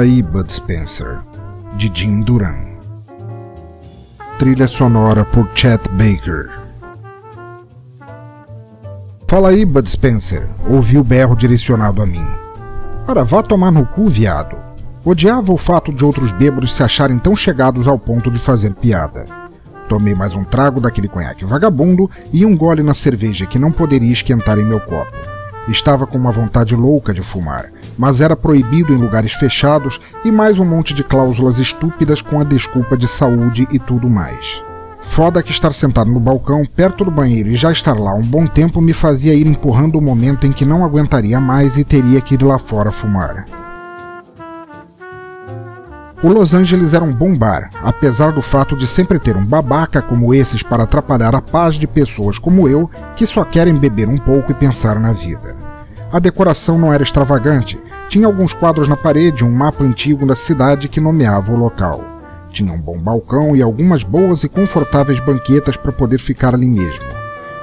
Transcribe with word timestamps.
Fala 0.00 0.08
aí, 0.08 0.22
Bud 0.22 0.50
Spencer, 0.50 1.18
de 1.76 1.90
Jim 1.92 2.22
Duran. 2.22 2.56
Trilha 4.38 4.66
sonora 4.66 5.26
por 5.26 5.46
Chet 5.54 5.86
Baker. 5.90 6.48
Fala 9.28 9.50
aí, 9.50 9.62
Bud 9.62 9.90
Spencer, 9.90 10.48
ouvi 10.66 10.96
o 10.96 11.04
berro 11.04 11.36
direcionado 11.36 12.00
a 12.00 12.06
mim. 12.06 12.26
Ora, 13.06 13.24
vá 13.24 13.42
tomar 13.42 13.70
no 13.70 13.84
cu, 13.84 14.08
viado. 14.08 14.56
Odiava 15.04 15.52
o 15.52 15.58
fato 15.58 15.92
de 15.92 16.02
outros 16.02 16.32
bêbados 16.32 16.74
se 16.74 16.82
acharem 16.82 17.18
tão 17.18 17.36
chegados 17.36 17.86
ao 17.86 17.98
ponto 17.98 18.30
de 18.30 18.38
fazer 18.38 18.72
piada. 18.72 19.26
Tomei 19.86 20.14
mais 20.14 20.32
um 20.32 20.44
trago 20.44 20.80
daquele 20.80 21.08
conhaque 21.08 21.44
vagabundo 21.44 22.10
e 22.32 22.46
um 22.46 22.56
gole 22.56 22.82
na 22.82 22.94
cerveja 22.94 23.44
que 23.44 23.58
não 23.58 23.70
poderia 23.70 24.14
esquentar 24.14 24.58
em 24.58 24.64
meu 24.64 24.80
copo. 24.80 25.12
Estava 25.68 26.06
com 26.06 26.16
uma 26.16 26.32
vontade 26.32 26.74
louca 26.74 27.12
de 27.12 27.20
fumar, 27.20 27.70
mas 28.00 28.22
era 28.22 28.34
proibido 28.34 28.94
em 28.94 28.96
lugares 28.96 29.34
fechados 29.34 30.00
e 30.24 30.32
mais 30.32 30.58
um 30.58 30.64
monte 30.64 30.94
de 30.94 31.04
cláusulas 31.04 31.58
estúpidas 31.58 32.22
com 32.22 32.40
a 32.40 32.44
desculpa 32.44 32.96
de 32.96 33.06
saúde 33.06 33.68
e 33.70 33.78
tudo 33.78 34.08
mais. 34.08 34.62
Foda 35.02 35.42
que 35.42 35.50
estar 35.50 35.74
sentado 35.74 36.10
no 36.10 36.18
balcão, 36.18 36.64
perto 36.64 37.04
do 37.04 37.10
banheiro 37.10 37.50
e 37.50 37.56
já 37.56 37.70
estar 37.70 38.00
lá 38.00 38.14
um 38.14 38.22
bom 38.22 38.46
tempo 38.46 38.80
me 38.80 38.94
fazia 38.94 39.34
ir 39.34 39.46
empurrando 39.46 39.96
o 39.96 40.00
momento 40.00 40.46
em 40.46 40.52
que 40.52 40.64
não 40.64 40.82
aguentaria 40.82 41.38
mais 41.38 41.76
e 41.76 41.84
teria 41.84 42.22
que 42.22 42.36
ir 42.36 42.42
lá 42.42 42.58
fora 42.58 42.90
fumar. 42.90 43.44
O 46.22 46.28
Los 46.28 46.54
Angeles 46.54 46.94
era 46.94 47.04
um 47.04 47.12
bom 47.12 47.36
bar, 47.36 47.68
apesar 47.82 48.32
do 48.32 48.40
fato 48.40 48.74
de 48.74 48.86
sempre 48.86 49.18
ter 49.18 49.36
um 49.36 49.44
babaca 49.44 50.00
como 50.00 50.32
esses 50.32 50.62
para 50.62 50.84
atrapalhar 50.84 51.34
a 51.34 51.42
paz 51.42 51.74
de 51.74 51.86
pessoas 51.86 52.38
como 52.38 52.66
eu 52.66 52.90
que 53.14 53.26
só 53.26 53.44
querem 53.44 53.76
beber 53.76 54.08
um 54.08 54.16
pouco 54.16 54.52
e 54.52 54.54
pensar 54.54 54.98
na 54.98 55.12
vida. 55.12 55.69
A 56.12 56.18
decoração 56.18 56.76
não 56.76 56.92
era 56.92 57.04
extravagante, 57.04 57.78
tinha 58.08 58.26
alguns 58.26 58.52
quadros 58.52 58.88
na 58.88 58.96
parede 58.96 59.44
um 59.44 59.52
mapa 59.52 59.84
antigo 59.84 60.26
da 60.26 60.34
cidade 60.34 60.88
que 60.88 61.00
nomeava 61.00 61.52
o 61.52 61.56
local. 61.56 62.04
Tinha 62.50 62.72
um 62.72 62.80
bom 62.80 62.98
balcão 62.98 63.54
e 63.54 63.62
algumas 63.62 64.02
boas 64.02 64.42
e 64.42 64.48
confortáveis 64.48 65.20
banquetas 65.20 65.76
para 65.76 65.92
poder 65.92 66.18
ficar 66.18 66.52
ali 66.52 66.66
mesmo. 66.66 67.04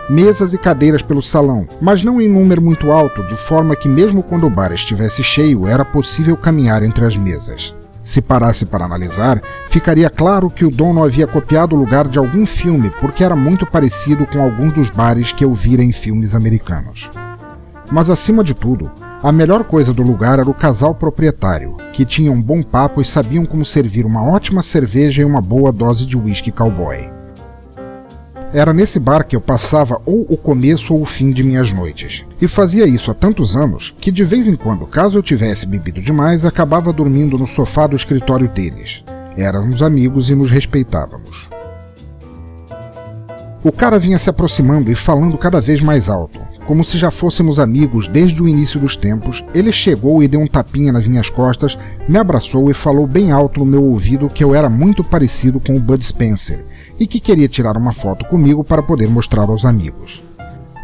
Mesas 0.09 0.53
e 0.53 0.57
cadeiras 0.57 1.01
pelo 1.01 1.21
salão, 1.21 1.67
mas 1.81 2.01
não 2.01 2.21
em 2.21 2.29
número 2.29 2.61
muito 2.61 2.89
alto, 2.89 3.21
de 3.23 3.35
forma 3.35 3.75
que, 3.75 3.89
mesmo 3.89 4.23
quando 4.23 4.47
o 4.47 4.49
bar 4.49 4.71
estivesse 4.71 5.21
cheio, 5.21 5.67
era 5.67 5.83
possível 5.83 6.37
caminhar 6.37 6.81
entre 6.83 7.03
as 7.03 7.17
mesas. 7.17 7.73
Se 8.01 8.21
parasse 8.21 8.65
para 8.65 8.85
analisar, 8.85 9.41
ficaria 9.67 10.09
claro 10.09 10.49
que 10.49 10.63
o 10.63 10.71
dono 10.71 11.03
havia 11.03 11.27
copiado 11.27 11.75
o 11.75 11.79
lugar 11.79 12.07
de 12.07 12.17
algum 12.17 12.45
filme 12.45 12.89
porque 13.01 13.25
era 13.25 13.35
muito 13.35 13.65
parecido 13.65 14.25
com 14.25 14.41
alguns 14.41 14.71
dos 14.71 14.89
bares 14.89 15.33
que 15.33 15.43
eu 15.43 15.53
vira 15.53 15.83
em 15.83 15.91
filmes 15.91 16.33
americanos. 16.33 17.09
Mas 17.91 18.09
acima 18.09 18.43
de 18.43 18.53
tudo, 18.53 18.91
a 19.23 19.31
melhor 19.31 19.63
coisa 19.63 19.93
do 19.93 20.03
lugar 20.03 20.39
era 20.39 20.49
o 20.49 20.53
casal 20.53 20.93
proprietário, 20.93 21.77
que 21.93 22.05
tinha 22.05 22.31
um 22.31 22.41
bom 22.41 22.61
papo 22.61 23.01
e 23.01 23.05
sabiam 23.05 23.45
como 23.45 23.65
servir 23.65 24.05
uma 24.05 24.23
ótima 24.23 24.61
cerveja 24.61 25.21
e 25.21 25.25
uma 25.25 25.41
boa 25.41 25.71
dose 25.71 26.05
de 26.05 26.17
whisky 26.17 26.51
cowboy. 26.51 27.09
Era 28.53 28.73
nesse 28.73 28.99
bar 28.99 29.25
que 29.25 29.35
eu 29.35 29.41
passava 29.41 30.01
ou 30.05 30.25
o 30.29 30.37
começo 30.37 30.93
ou 30.93 31.01
o 31.01 31.05
fim 31.05 31.31
de 31.31 31.43
minhas 31.43 31.71
noites. 31.71 32.23
E 32.41 32.47
fazia 32.47 32.85
isso 32.85 33.11
há 33.11 33.13
tantos 33.13 33.57
anos 33.57 33.93
que 33.99 34.11
de 34.11 34.23
vez 34.23 34.47
em 34.47 34.55
quando, 34.55 34.85
caso 34.85 35.17
eu 35.17 35.23
tivesse 35.23 35.65
bebido 35.65 36.01
demais, 36.01 36.45
acabava 36.45 36.93
dormindo 36.93 37.37
no 37.37 37.47
sofá 37.47 37.87
do 37.87 37.95
escritório 37.95 38.47
deles. 38.47 39.03
Éramos 39.35 39.81
amigos 39.81 40.29
e 40.29 40.35
nos 40.35 40.49
respeitávamos. 40.49 41.47
O 43.63 43.71
cara 43.71 43.99
vinha 43.99 44.17
se 44.17 44.29
aproximando 44.29 44.91
e 44.91 44.95
falando 44.95 45.37
cada 45.37 45.59
vez 45.59 45.81
mais 45.81 46.07
alto. 46.07 46.39
Como 46.67 46.83
se 46.83 46.97
já 46.97 47.09
fôssemos 47.09 47.59
amigos 47.59 48.09
desde 48.09 48.43
o 48.43 48.47
início 48.47 48.77
dos 48.77 48.97
tempos, 48.97 49.41
ele 49.55 49.71
chegou 49.71 50.21
e 50.21 50.27
deu 50.27 50.41
um 50.41 50.47
tapinha 50.47 50.91
nas 50.91 51.07
minhas 51.07 51.29
costas, 51.29 51.77
me 52.09 52.17
abraçou 52.17 52.69
e 52.69 52.73
falou 52.73 53.07
bem 53.07 53.31
alto 53.31 53.61
no 53.61 53.65
meu 53.65 53.81
ouvido 53.85 54.27
que 54.27 54.43
eu 54.43 54.53
era 54.53 54.69
muito 54.69 55.01
parecido 55.01 55.61
com 55.61 55.77
o 55.77 55.79
Bud 55.79 56.03
Spencer 56.03 56.65
e 56.99 57.07
que 57.07 57.21
queria 57.21 57.47
tirar 57.47 57.77
uma 57.77 57.93
foto 57.93 58.25
comigo 58.25 58.65
para 58.65 58.83
poder 58.83 59.07
mostrar 59.07 59.43
aos 59.43 59.63
amigos. 59.63 60.21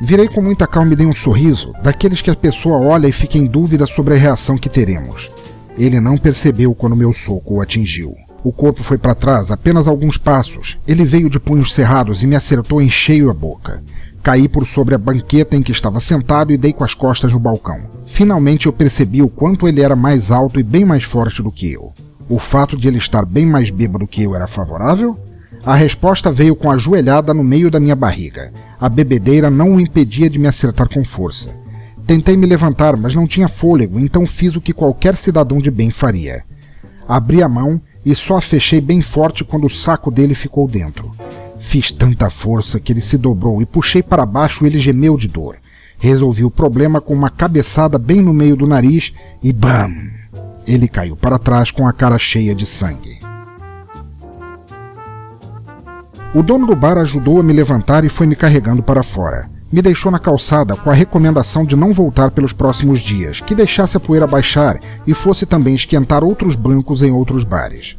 Virei 0.01 0.29
com 0.29 0.41
muita 0.41 0.65
calma 0.65 0.93
e 0.93 0.95
dei 0.95 1.05
um 1.05 1.13
sorriso, 1.13 1.73
daqueles 1.83 2.21
que 2.21 2.31
a 2.31 2.35
pessoa 2.35 2.77
olha 2.77 3.07
e 3.07 3.11
fica 3.11 3.37
em 3.37 3.45
dúvida 3.45 3.85
sobre 3.85 4.13
a 4.13 4.17
reação 4.17 4.57
que 4.57 4.69
teremos. 4.69 5.29
Ele 5.77 5.99
não 5.99 6.17
percebeu 6.17 6.73
quando 6.73 6.95
meu 6.95 7.11
soco 7.11 7.55
o 7.55 7.61
atingiu. 7.61 8.15
O 8.41 8.53
corpo 8.53 8.83
foi 8.83 8.97
para 8.97 9.15
trás 9.15 9.51
apenas 9.51 9.87
alguns 9.87 10.17
passos. 10.17 10.77
Ele 10.87 11.03
veio 11.03 11.29
de 11.29 11.39
punhos 11.39 11.73
cerrados 11.73 12.23
e 12.23 12.27
me 12.27 12.35
acertou 12.35 12.81
em 12.81 12.89
cheio 12.89 13.29
a 13.29 13.33
boca. 13.33 13.81
Caí 14.23 14.47
por 14.47 14.65
sobre 14.65 14.95
a 14.95 14.97
banqueta 14.97 15.57
em 15.57 15.61
que 15.61 15.73
estava 15.73 15.99
sentado 15.99 16.53
e 16.53 16.57
dei 16.57 16.71
com 16.71 16.85
as 16.85 16.93
costas 16.93 17.33
no 17.33 17.39
balcão. 17.39 17.81
Finalmente 18.05 18.67
eu 18.67 18.71
percebi 18.71 19.21
o 19.21 19.27
quanto 19.27 19.67
ele 19.67 19.81
era 19.81 19.97
mais 19.97 20.31
alto 20.31 20.61
e 20.61 20.63
bem 20.63 20.85
mais 20.85 21.03
forte 21.03 21.43
do 21.43 21.51
que 21.51 21.73
eu. 21.73 21.91
O 22.29 22.39
fato 22.39 22.77
de 22.77 22.87
ele 22.87 22.97
estar 22.97 23.25
bem 23.25 23.45
mais 23.45 23.69
bêbado 23.69 24.07
que 24.07 24.23
eu 24.23 24.33
era 24.33 24.47
favorável? 24.47 25.19
A 25.65 25.75
resposta 25.75 26.31
veio 26.31 26.55
com 26.55 26.71
a 26.71 26.77
joelhada 26.77 27.33
no 27.33 27.43
meio 27.43 27.69
da 27.69 27.81
minha 27.81 27.97
barriga. 27.97 28.53
A 28.79 28.87
bebedeira 28.87 29.49
não 29.49 29.75
o 29.75 29.79
impedia 29.79 30.29
de 30.29 30.39
me 30.39 30.47
acertar 30.47 30.87
com 30.87 31.03
força. 31.03 31.53
Tentei 32.07 32.37
me 32.37 32.45
levantar, 32.45 32.95
mas 32.95 33.13
não 33.13 33.27
tinha 33.27 33.49
fôlego, 33.49 33.99
então 33.99 34.25
fiz 34.25 34.55
o 34.55 34.61
que 34.61 34.73
qualquer 34.73 35.17
cidadão 35.17 35.59
de 35.59 35.69
bem 35.69 35.91
faria. 35.91 36.43
Abri 37.07 37.43
a 37.43 37.49
mão 37.49 37.79
e 38.05 38.15
só 38.15 38.37
a 38.37 38.41
fechei 38.41 38.79
bem 38.79 39.01
forte 39.01 39.43
quando 39.43 39.67
o 39.67 39.69
saco 39.69 40.09
dele 40.09 40.33
ficou 40.33 40.65
dentro. 40.65 41.11
Fiz 41.63 41.91
tanta 41.91 42.29
força 42.29 42.79
que 42.79 42.91
ele 42.91 43.01
se 43.01 43.17
dobrou 43.17 43.59
e 43.61 43.65
puxei 43.65 44.03
para 44.03 44.27
baixo 44.27 44.63
e 44.63 44.67
ele 44.67 44.77
gemeu 44.77 45.17
de 45.17 45.27
dor. 45.27 45.55
Resolvi 45.97 46.43
o 46.43 46.51
problema 46.51 47.01
com 47.01 47.13
uma 47.13 47.31
cabeçada 47.31 47.97
bem 47.97 48.21
no 48.21 48.33
meio 48.33 48.55
do 48.55 48.67
nariz 48.67 49.13
e 49.41 49.51
BAM! 49.51 50.11
Ele 50.67 50.87
caiu 50.87 51.15
para 51.15 51.39
trás 51.39 51.71
com 51.71 51.87
a 51.87 51.93
cara 51.93 52.19
cheia 52.19 52.53
de 52.53 52.65
sangue. 52.65 53.17
O 56.35 56.43
dono 56.43 56.67
do 56.67 56.75
bar 56.75 56.97
ajudou 56.97 57.39
a 57.39 57.43
me 57.43 57.53
levantar 57.53 58.03
e 58.03 58.09
foi 58.09 58.27
me 58.27 58.35
carregando 58.35 58.83
para 58.83 59.01
fora. 59.01 59.49
Me 59.71 59.81
deixou 59.81 60.11
na 60.11 60.19
calçada 60.19 60.75
com 60.75 60.91
a 60.91 60.93
recomendação 60.93 61.65
de 61.65 61.75
não 61.75 61.93
voltar 61.93 62.29
pelos 62.29 62.53
próximos 62.53 62.99
dias, 62.99 63.39
que 63.39 63.55
deixasse 63.55 63.97
a 63.97 63.99
poeira 63.99 64.27
baixar 64.27 64.79
e 65.07 65.13
fosse 65.13 65.45
também 65.45 65.73
esquentar 65.73 66.23
outros 66.23 66.55
brancos 66.55 67.01
em 67.01 67.11
outros 67.11 67.43
bares. 67.43 67.95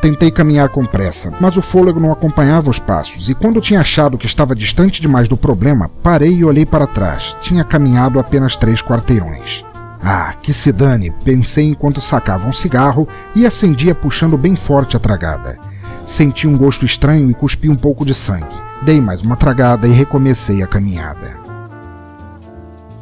Tentei 0.00 0.30
caminhar 0.30 0.70
com 0.70 0.86
pressa, 0.86 1.30
mas 1.38 1.58
o 1.58 1.62
fôlego 1.62 2.00
não 2.00 2.10
acompanhava 2.10 2.70
os 2.70 2.78
passos, 2.78 3.28
e 3.28 3.34
quando 3.34 3.60
tinha 3.60 3.80
achado 3.80 4.16
que 4.16 4.24
estava 4.24 4.54
distante 4.54 5.02
demais 5.02 5.28
do 5.28 5.36
problema, 5.36 5.90
parei 6.02 6.36
e 6.36 6.44
olhei 6.44 6.64
para 6.64 6.86
trás. 6.86 7.36
Tinha 7.42 7.62
caminhado 7.64 8.18
apenas 8.18 8.56
três 8.56 8.80
quarteirões. 8.80 9.62
Ah, 10.02 10.32
que 10.40 10.54
se 10.54 10.72
dane, 10.72 11.12
pensei 11.22 11.66
enquanto 11.66 12.00
sacava 12.00 12.48
um 12.48 12.52
cigarro 12.52 13.06
e 13.36 13.44
acendia 13.44 13.94
puxando 13.94 14.38
bem 14.38 14.56
forte 14.56 14.96
a 14.96 15.00
tragada. 15.00 15.58
Senti 16.06 16.48
um 16.48 16.56
gosto 16.56 16.86
estranho 16.86 17.30
e 17.30 17.34
cuspi 17.34 17.68
um 17.68 17.76
pouco 17.76 18.06
de 18.06 18.14
sangue. 18.14 18.56
Dei 18.80 18.98
mais 19.02 19.20
uma 19.20 19.36
tragada 19.36 19.86
e 19.86 19.92
recomecei 19.92 20.62
a 20.62 20.66
caminhada. 20.66 21.38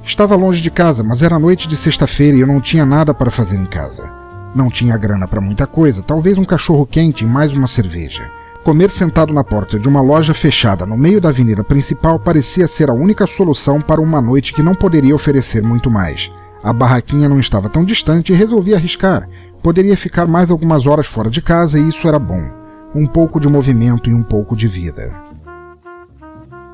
Estava 0.05 0.35
longe 0.35 0.61
de 0.61 0.71
casa, 0.71 1.05
mas 1.05 1.23
era 1.23 1.39
noite 1.39 1.69
de 1.69 1.77
sexta-feira 1.77 2.37
e 2.37 2.41
eu 2.41 2.47
não 2.47 2.61
tinha 2.61 2.85
nada 2.85 3.15
para 3.15 3.31
fazer 3.31 3.57
em 3.57 3.67
casa. 3.67 4.28
Não 4.55 4.71
tinha 4.71 4.97
grana 4.97 5.29
para 5.29 5.41
muita 5.41 5.67
coisa, 5.67 6.03
talvez 6.03 6.39
um 6.39 6.45
cachorro 6.45 6.87
quente 6.87 7.25
e 7.25 7.27
mais 7.27 7.53
uma 7.53 7.67
cerveja. 7.67 8.31
Comer 8.65 8.91
sentado 8.91 9.33
na 9.33 9.45
porta 9.45 9.79
de 9.79 9.89
uma 9.89 10.01
loja 10.01 10.35
fechada 10.35 10.85
no 10.85 10.97
meio 10.97 11.21
da 11.21 11.29
avenida 11.29 11.63
principal 11.63 12.19
parecia 12.19 12.67
ser 12.67 12.91
a 12.91 12.95
única 12.95 13.27
solução 13.27 13.81
para 13.81 14.01
uma 14.01 14.21
noite 14.21 14.53
que 14.53 14.63
não 14.63 14.75
poderia 14.75 15.15
oferecer 15.15 15.63
muito 15.63 15.91
mais. 15.91 16.31
A 16.63 16.73
barraquinha 16.73 17.29
não 17.29 17.39
estava 17.39 17.69
tão 17.69 17.85
distante 17.85 18.33
e 18.33 18.37
resolvi 18.37 18.75
arriscar. 18.75 19.29
Poderia 19.63 19.97
ficar 19.97 20.27
mais 20.27 20.51
algumas 20.51 20.87
horas 20.87 21.07
fora 21.07 21.31
de 21.31 21.41
casa 21.41 21.79
e 21.79 21.89
isso 21.89 22.07
era 22.07 22.19
bom 22.19 22.59
um 22.95 23.07
pouco 23.07 23.39
de 23.39 23.49
movimento 23.49 24.09
e 24.09 24.15
um 24.15 24.23
pouco 24.23 24.57
de 24.57 24.67
vida. 24.67 25.15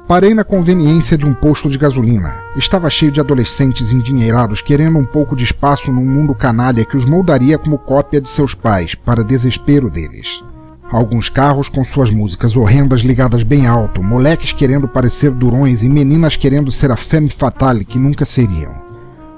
Parei 0.07 0.35
na 0.35 0.45
conveniência 0.45 1.17
de 1.17 1.25
um 1.25 1.33
posto 1.33 1.71
de 1.71 1.79
gasolina. 1.79 2.37
Estava 2.55 2.91
cheio 2.91 3.11
de 3.11 3.21
adolescentes 3.21 3.91
endinheirados 3.91 4.61
querendo 4.61 4.99
um 4.99 5.05
pouco 5.05 5.35
de 5.35 5.45
espaço 5.45 5.91
num 5.91 6.05
mundo 6.05 6.35
canalha 6.35 6.85
que 6.85 6.95
os 6.95 7.07
moldaria 7.07 7.57
como 7.57 7.79
cópia 7.79 8.21
de 8.21 8.29
seus 8.29 8.55
pais, 8.55 8.95
para 8.95 9.25
desespero 9.25 9.89
deles. 9.89 10.45
Alguns 10.93 11.31
carros 11.31 11.71
com 11.71 11.83
suas 11.83 12.11
músicas 12.11 12.55
horrendas 12.55 13.01
ligadas 13.01 13.43
bem 13.43 13.67
alto, 13.67 14.03
moleques 14.03 14.53
querendo 14.53 14.87
parecer 14.87 15.31
durões 15.31 15.83
e 15.83 15.89
meninas 15.89 16.37
querendo 16.37 16.71
ser 16.71 16.91
a 16.91 16.97
femme 16.97 17.31
fatale 17.31 17.87
que 17.87 17.99
nunca 17.99 18.27
seriam. 18.27 18.94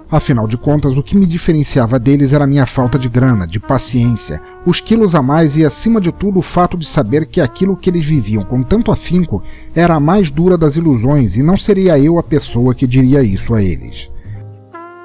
Afinal 0.09 0.47
de 0.47 0.57
contas, 0.57 0.97
o 0.97 1.03
que 1.03 1.17
me 1.17 1.27
diferenciava 1.27 1.99
deles 1.99 2.33
era 2.33 2.45
a 2.45 2.47
minha 2.47 2.65
falta 2.65 2.97
de 2.97 3.09
grana, 3.09 3.45
de 3.45 3.59
paciência, 3.59 4.41
os 4.65 4.79
quilos 4.79 5.17
a 5.17 5.23
mais 5.23 5.57
e, 5.57 5.65
acima 5.65 6.01
de 6.01 6.13
tudo, 6.13 6.39
o 6.39 6.43
fato 6.43 6.77
de 6.77 6.87
saber 6.87 7.27
que 7.27 7.41
aquilo 7.41 7.77
que 7.77 7.91
eles 7.91 8.07
viviam 8.07 8.45
com 8.45 8.63
tanto 8.63 8.93
afinco 8.93 9.43
era 9.75 9.95
a 9.95 10.01
mais 10.01 10.31
dura 10.31 10.57
das 10.57 10.77
ilusões 10.77 11.37
e 11.37 11.43
não 11.43 11.59
seria 11.59 11.99
eu 11.99 12.19
a 12.19 12.23
pessoa 12.23 12.73
que 12.73 12.87
diria 12.87 13.21
isso 13.21 13.53
a 13.53 13.61
eles. 13.61 14.09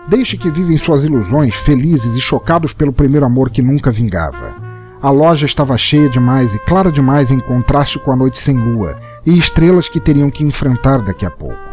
Deixe 0.07 0.37
que 0.37 0.51
vivem 0.51 0.77
suas 0.77 1.03
ilusões, 1.03 1.55
felizes 1.55 2.15
e 2.15 2.21
chocados 2.21 2.71
pelo 2.71 2.93
primeiro 2.93 3.25
amor 3.25 3.49
que 3.49 3.61
nunca 3.61 3.89
vingava. 3.89 4.71
A 5.01 5.09
loja 5.09 5.47
estava 5.47 5.75
cheia 5.79 6.09
demais 6.09 6.53
e 6.53 6.59
clara 6.59 6.91
demais 6.91 7.31
em 7.31 7.39
contraste 7.39 7.97
com 7.97 8.11
a 8.11 8.15
noite 8.15 8.37
sem 8.37 8.55
lua 8.55 8.99
e 9.25 9.35
estrelas 9.35 9.89
que 9.89 9.99
teriam 9.99 10.29
que 10.29 10.43
enfrentar 10.43 10.99
daqui 11.01 11.25
a 11.25 11.31
pouco. 11.31 11.70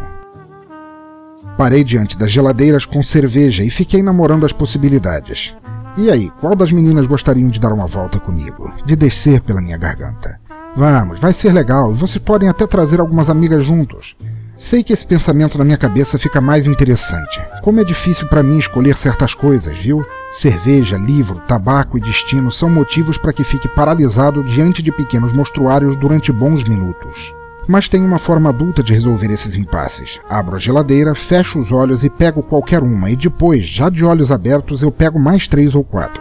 Parei 1.59 1.83
diante 1.83 2.17
das 2.17 2.31
geladeiras 2.31 2.85
com 2.85 3.03
cerveja 3.03 3.65
e 3.65 3.69
fiquei 3.69 4.01
namorando 4.01 4.45
as 4.45 4.53
possibilidades. 4.53 5.53
E 5.97 6.09
aí, 6.09 6.31
qual 6.39 6.55
das 6.55 6.71
meninas 6.71 7.05
gostariam 7.05 7.49
de 7.49 7.59
dar 7.59 7.73
uma 7.73 7.85
volta 7.85 8.17
comigo? 8.17 8.71
De 8.85 8.95
descer 8.95 9.41
pela 9.41 9.59
minha 9.59 9.75
garganta? 9.75 10.39
Vamos, 10.73 11.19
vai 11.19 11.33
ser 11.33 11.51
legal 11.51 11.91
e 11.91 11.95
vocês 11.95 12.23
podem 12.23 12.47
até 12.47 12.65
trazer 12.65 13.01
algumas 13.01 13.29
amigas 13.29 13.65
juntos. 13.65 14.15
Sei 14.55 14.81
que 14.81 14.93
esse 14.93 15.05
pensamento 15.05 15.57
na 15.57 15.65
minha 15.65 15.77
cabeça 15.77 16.17
fica 16.17 16.39
mais 16.39 16.65
interessante. 16.65 17.41
Como 17.61 17.81
é 17.81 17.83
difícil 17.83 18.29
para 18.29 18.41
mim 18.41 18.57
escolher 18.57 18.95
certas 18.95 19.33
coisas, 19.33 19.77
viu? 19.77 20.05
Cerveja, 20.31 20.95
livro, 20.95 21.41
tabaco 21.45 21.97
e 21.97 22.01
destino 22.01 22.53
são 22.53 22.69
motivos 22.69 23.17
para 23.17 23.33
que 23.33 23.43
fique 23.43 23.67
paralisado 23.67 24.45
diante 24.45 24.81
de 24.81 24.93
pequenos 24.93 25.33
monstruários 25.33 25.97
durante 25.97 26.31
bons 26.31 26.63
minutos 26.63 27.37
mas 27.69 27.87
tem 27.87 28.03
uma 28.03 28.17
forma 28.17 28.49
adulta 28.49 28.81
de 28.81 28.91
resolver 28.91 29.29
esses 29.29 29.55
impasses. 29.55 30.19
Abro 30.27 30.55
a 30.55 30.59
geladeira, 30.59 31.13
fecho 31.13 31.59
os 31.59 31.71
olhos 31.71 32.03
e 32.03 32.09
pego 32.09 32.41
qualquer 32.41 32.81
uma, 32.81 33.11
e 33.11 33.15
depois, 33.15 33.63
já 33.63 33.89
de 33.89 34.03
olhos 34.03 34.31
abertos, 34.31 34.81
eu 34.81 34.91
pego 34.91 35.19
mais 35.19 35.47
três 35.47 35.75
ou 35.75 35.83
quatro. 35.83 36.19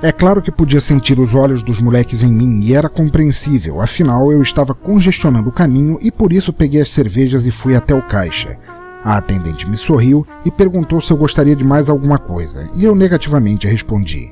É 0.00 0.12
claro 0.12 0.40
que 0.40 0.52
podia 0.52 0.80
sentir 0.80 1.18
os 1.18 1.34
olhos 1.34 1.64
dos 1.64 1.80
moleques 1.80 2.22
em 2.22 2.32
mim 2.32 2.60
e 2.62 2.72
era 2.72 2.88
compreensível, 2.88 3.80
afinal 3.80 4.30
eu 4.30 4.40
estava 4.40 4.74
congestionando 4.74 5.48
o 5.48 5.52
caminho 5.52 5.98
e 6.00 6.12
por 6.12 6.32
isso 6.32 6.52
peguei 6.52 6.82
as 6.82 6.92
cervejas 6.92 7.46
e 7.46 7.50
fui 7.50 7.74
até 7.74 7.92
o 7.92 8.02
caixa. 8.02 8.56
A 9.02 9.16
atendente 9.16 9.68
me 9.68 9.76
sorriu 9.76 10.24
e 10.44 10.52
perguntou 10.52 11.00
se 11.00 11.10
eu 11.10 11.16
gostaria 11.16 11.56
de 11.56 11.64
mais 11.64 11.88
alguma 11.88 12.18
coisa, 12.18 12.70
e 12.76 12.84
eu 12.84 12.94
negativamente 12.94 13.66
respondi. 13.66 14.30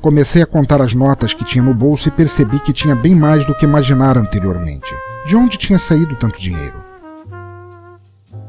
Comecei 0.00 0.42
a 0.42 0.46
contar 0.46 0.80
as 0.80 0.94
notas 0.94 1.34
que 1.34 1.44
tinha 1.44 1.62
no 1.62 1.74
bolso 1.74 2.08
e 2.08 2.12
percebi 2.12 2.60
que 2.60 2.72
tinha 2.72 2.94
bem 2.94 3.16
mais 3.16 3.44
do 3.44 3.54
que 3.54 3.64
imaginara 3.64 4.20
anteriormente. 4.20 4.94
De 5.26 5.34
onde 5.34 5.58
tinha 5.58 5.78
saído 5.78 6.14
tanto 6.14 6.40
dinheiro? 6.40 6.76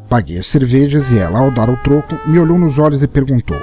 Paguei 0.07 0.37
as 0.37 0.47
cervejas 0.47 1.11
e 1.11 1.17
ela, 1.17 1.39
ao 1.39 1.49
dar 1.49 1.69
o 1.69 1.77
troco, 1.77 2.17
me 2.27 2.39
olhou 2.39 2.57
nos 2.57 2.77
olhos 2.77 3.01
e 3.01 3.07
perguntou: 3.07 3.57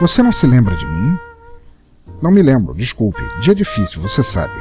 Você 0.00 0.22
não 0.22 0.32
se 0.32 0.46
lembra 0.46 0.76
de 0.76 0.86
mim? 0.86 1.18
Não 2.22 2.30
me 2.30 2.40
lembro, 2.40 2.74
desculpe. 2.74 3.22
Dia 3.40 3.54
difícil, 3.54 4.00
você 4.00 4.22
sabe. 4.22 4.54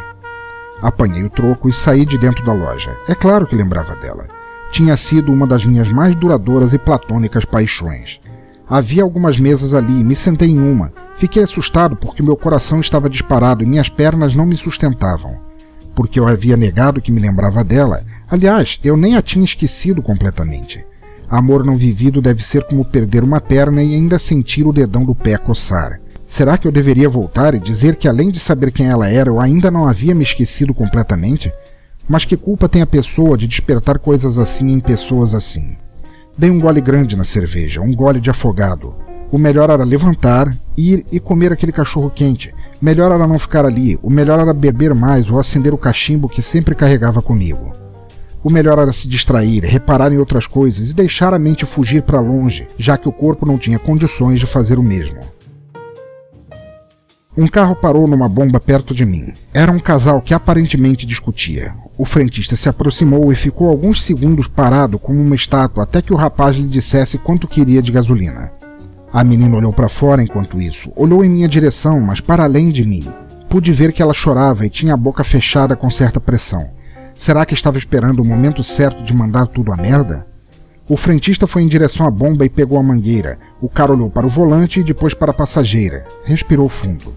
Apanhei 0.81 1.23
o 1.23 1.29
troco 1.29 1.69
e 1.69 1.73
saí 1.73 2.05
de 2.05 2.17
dentro 2.17 2.43
da 2.43 2.53
loja. 2.53 2.95
É 3.07 3.13
claro 3.13 3.45
que 3.45 3.55
lembrava 3.55 3.95
dela. 3.95 4.27
Tinha 4.71 4.97
sido 4.97 5.31
uma 5.31 5.45
das 5.45 5.63
minhas 5.63 5.87
mais 5.87 6.15
duradouras 6.15 6.73
e 6.73 6.79
platônicas 6.79 7.45
paixões. 7.45 8.19
Havia 8.67 9.03
algumas 9.03 9.39
mesas 9.39 9.73
ali 9.75 10.01
e 10.01 10.03
me 10.03 10.15
sentei 10.15 10.49
em 10.49 10.59
uma. 10.59 10.91
Fiquei 11.15 11.43
assustado 11.43 11.95
porque 11.95 12.23
meu 12.23 12.35
coração 12.35 12.81
estava 12.81 13.09
disparado 13.09 13.63
e 13.63 13.65
minhas 13.65 13.89
pernas 13.89 14.35
não 14.35 14.45
me 14.45 14.57
sustentavam 14.57 15.53
porque 15.95 16.19
eu 16.19 16.27
havia 16.27 16.57
negado 16.57 17.01
que 17.01 17.11
me 17.11 17.21
lembrava 17.21 17.63
dela. 17.63 18.03
Aliás, 18.29 18.79
eu 18.83 18.97
nem 18.97 19.15
a 19.15 19.21
tinha 19.21 19.45
esquecido 19.45 20.01
completamente. 20.01 20.83
Amor 21.29 21.63
não 21.63 21.77
vivido 21.77 22.21
deve 22.21 22.43
ser 22.43 22.63
como 22.63 22.85
perder 22.85 23.23
uma 23.23 23.41
perna 23.41 23.83
e 23.83 23.95
ainda 23.95 24.19
sentir 24.19 24.67
o 24.67 24.73
dedão 24.73 25.03
do 25.03 25.15
pé 25.15 25.37
coçar. 25.37 25.99
Será 26.27 26.57
que 26.57 26.67
eu 26.67 26.71
deveria 26.71 27.09
voltar 27.09 27.53
e 27.53 27.59
dizer 27.59 27.95
que 27.95 28.07
além 28.07 28.31
de 28.31 28.39
saber 28.39 28.71
quem 28.71 28.87
ela 28.87 29.07
era, 29.07 29.29
eu 29.29 29.39
ainda 29.39 29.69
não 29.69 29.87
havia 29.87 30.15
me 30.15 30.23
esquecido 30.23 30.73
completamente? 30.73 31.51
Mas 32.07 32.25
que 32.25 32.35
culpa 32.35 32.67
tem 32.67 32.81
a 32.81 32.87
pessoa 32.87 33.37
de 33.37 33.47
despertar 33.47 33.99
coisas 33.99 34.37
assim 34.37 34.71
em 34.71 34.79
pessoas 34.79 35.33
assim? 35.33 35.75
Dei 36.37 36.49
um 36.49 36.59
gole 36.59 36.81
grande 36.81 37.15
na 37.15 37.23
cerveja, 37.23 37.81
um 37.81 37.95
gole 37.95 38.19
de 38.19 38.29
afogado. 38.29 38.95
O 39.33 39.37
melhor 39.39 39.71
era 39.71 39.83
levantar, 39.83 40.55
ir 40.77 41.07
e 41.11 41.19
comer 41.19 41.51
aquele 41.51 41.71
cachorro 41.71 42.11
quente. 42.11 42.53
Melhor 42.79 43.11
era 43.11 43.27
não 43.27 43.39
ficar 43.39 43.65
ali, 43.65 43.97
o 44.03 44.07
melhor 44.07 44.39
era 44.39 44.53
beber 44.53 44.93
mais 44.93 45.27
ou 45.27 45.39
acender 45.39 45.73
o 45.73 45.77
cachimbo 45.77 46.29
que 46.29 46.39
sempre 46.39 46.75
carregava 46.75 47.19
comigo. 47.19 47.71
O 48.43 48.49
melhor 48.51 48.77
era 48.77 48.93
se 48.93 49.07
distrair, 49.07 49.63
reparar 49.65 50.13
em 50.13 50.19
outras 50.19 50.45
coisas 50.45 50.91
e 50.91 50.93
deixar 50.93 51.33
a 51.33 51.39
mente 51.39 51.65
fugir 51.65 52.03
para 52.03 52.19
longe, 52.19 52.67
já 52.77 52.95
que 52.95 53.09
o 53.09 53.11
corpo 53.11 53.43
não 53.43 53.57
tinha 53.57 53.79
condições 53.79 54.39
de 54.39 54.45
fazer 54.45 54.77
o 54.77 54.83
mesmo. 54.83 55.17
Um 57.35 57.47
carro 57.47 57.75
parou 57.75 58.07
numa 58.07 58.29
bomba 58.29 58.59
perto 58.59 58.93
de 58.93 59.03
mim. 59.03 59.33
Era 59.51 59.71
um 59.71 59.79
casal 59.79 60.21
que 60.21 60.35
aparentemente 60.35 61.07
discutia. 61.07 61.73
O 61.97 62.05
frentista 62.05 62.55
se 62.55 62.69
aproximou 62.69 63.33
e 63.33 63.35
ficou 63.35 63.67
alguns 63.67 64.03
segundos 64.03 64.47
parado 64.47 64.99
como 64.99 65.19
uma 65.19 65.33
estátua 65.33 65.85
até 65.85 66.03
que 66.03 66.13
o 66.13 66.17
rapaz 66.17 66.55
lhe 66.55 66.67
dissesse 66.67 67.17
quanto 67.17 67.47
queria 67.47 67.81
de 67.81 67.91
gasolina. 67.91 68.51
A 69.13 69.23
menina 69.23 69.55
olhou 69.55 69.71
para 69.71 69.87
fora 69.87 70.23
enquanto 70.23 70.59
isso, 70.59 70.91
olhou 70.95 71.23
em 71.23 71.29
minha 71.29 71.47
direção, 71.47 72.01
mas 72.01 72.19
para 72.19 72.45
além 72.45 72.71
de 72.71 72.83
mim. 72.83 73.07
Pude 73.47 73.71
ver 73.71 73.93
que 73.93 74.01
ela 74.01 74.11
chorava 74.11 74.65
e 74.65 74.71
tinha 74.71 74.95
a 74.95 74.97
boca 74.97 75.23
fechada 75.23 75.75
com 75.75 75.87
certa 75.91 76.19
pressão. 76.19 76.67
Será 77.13 77.45
que 77.45 77.53
estava 77.53 77.77
esperando 77.77 78.21
o 78.21 78.25
momento 78.25 78.63
certo 78.63 79.03
de 79.03 79.13
mandar 79.13 79.45
tudo 79.45 79.71
a 79.71 79.77
merda? 79.77 80.25
O 80.89 80.97
frentista 80.97 81.45
foi 81.45 81.61
em 81.61 81.67
direção 81.67 82.07
à 82.07 82.09
bomba 82.09 82.43
e 82.43 82.49
pegou 82.49 82.79
a 82.79 82.81
mangueira. 82.81 83.37
O 83.61 83.69
cara 83.69 83.93
olhou 83.93 84.09
para 84.09 84.25
o 84.25 84.29
volante 84.29 84.79
e 84.79 84.83
depois 84.83 85.13
para 85.13 85.29
a 85.29 85.35
passageira. 85.35 86.07
Respirou 86.25 86.67
fundo. 86.67 87.13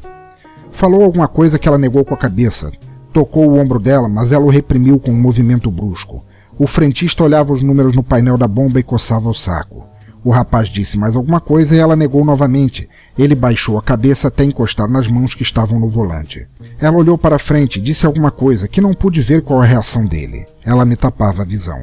Falou 0.71 1.03
alguma 1.03 1.27
coisa 1.27 1.59
que 1.59 1.67
ela 1.67 1.79
negou 1.79 2.05
com 2.05 2.13
a 2.13 2.19
cabeça. 2.19 2.71
Tocou 3.11 3.49
o 3.49 3.59
ombro 3.59 3.79
dela, 3.79 4.07
mas 4.07 4.33
ela 4.33 4.45
o 4.45 4.51
reprimiu 4.51 4.99
com 4.99 5.13
um 5.13 5.19
movimento 5.19 5.71
brusco. 5.71 6.23
O 6.59 6.67
frentista 6.67 7.25
olhava 7.25 7.55
os 7.55 7.63
números 7.63 7.97
no 7.97 8.03
painel 8.03 8.37
da 8.37 8.47
bomba 8.47 8.79
e 8.79 8.83
coçava 8.83 9.31
o 9.31 9.35
saco. 9.35 9.96
O 10.27 10.31
rapaz 10.31 10.69
disse 10.69 10.99
mais 10.99 11.15
alguma 11.15 11.39
coisa 11.39 11.77
e 11.77 11.79
ela 11.79 11.95
negou 11.95 12.25
novamente. 12.25 12.89
Ele 13.17 13.33
baixou 13.33 13.79
a 13.79 13.83
cabeça 13.83 14.27
até 14.27 14.43
encostar 14.43 14.89
nas 14.89 15.07
mãos 15.07 15.37
que 15.37 15.45
estavam 15.45 15.79
no 15.79 15.87
volante. 15.89 16.49
Ela 16.81 16.97
olhou 16.97 17.17
para 17.17 17.39
frente 17.39 17.77
e 17.77 17.81
disse 17.81 18.05
alguma 18.05 18.33
coisa 18.33 18.67
que 18.67 18.81
não 18.81 18.93
pude 18.93 19.21
ver 19.21 19.43
qual 19.43 19.63
a 19.63 19.65
reação 19.65 20.05
dele. 20.05 20.45
Ela 20.65 20.85
me 20.85 20.97
tapava 20.97 21.43
a 21.43 21.45
visão. 21.45 21.81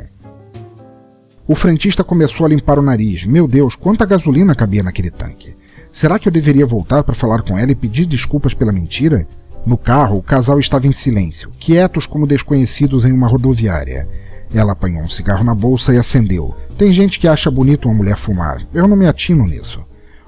O 1.48 1.56
frentista 1.56 2.04
começou 2.04 2.46
a 2.46 2.50
limpar 2.50 2.78
o 2.78 2.82
nariz. 2.82 3.26
Meu 3.26 3.48
Deus, 3.48 3.78
quanta 3.78 4.06
gasolina 4.06 4.54
cabia 4.54 4.84
naquele 4.84 5.10
tanque. 5.10 5.56
Será 5.90 6.20
que 6.20 6.28
eu 6.28 6.32
deveria 6.32 6.66
voltar 6.66 7.02
para 7.02 7.16
falar 7.16 7.44
com 7.44 7.58
ela 7.58 7.72
e 7.72 7.76
pedir 7.76 8.06
desculpas 8.06 8.54
pela 8.54 8.74
mentira? 8.74 9.26
No 9.66 9.78
carro, 9.78 10.18
o 10.18 10.22
casal 10.22 10.60
estava 10.60 10.86
em 10.86 10.92
silêncio, 10.92 11.50
quietos 11.58 12.06
como 12.06 12.28
desconhecidos 12.28 13.06
em 13.06 13.14
uma 13.14 13.30
rodoviária. 13.30 14.06
Ela 14.54 14.74
apanhou 14.74 15.02
um 15.02 15.10
cigarro 15.10 15.46
na 15.46 15.56
bolsa 15.56 15.94
e 15.94 15.98
acendeu. 15.98 16.54
Tem 16.78 16.92
gente 16.92 17.20
que 17.20 17.28
acha 17.28 17.52
bonito 17.52 17.88
uma 17.88 17.96
mulher 17.96 18.18
fumar. 18.18 18.66
Eu 18.74 18.88
não 18.88 18.96
me 18.96 19.08
atino 19.08 19.46
nisso. 19.46 19.82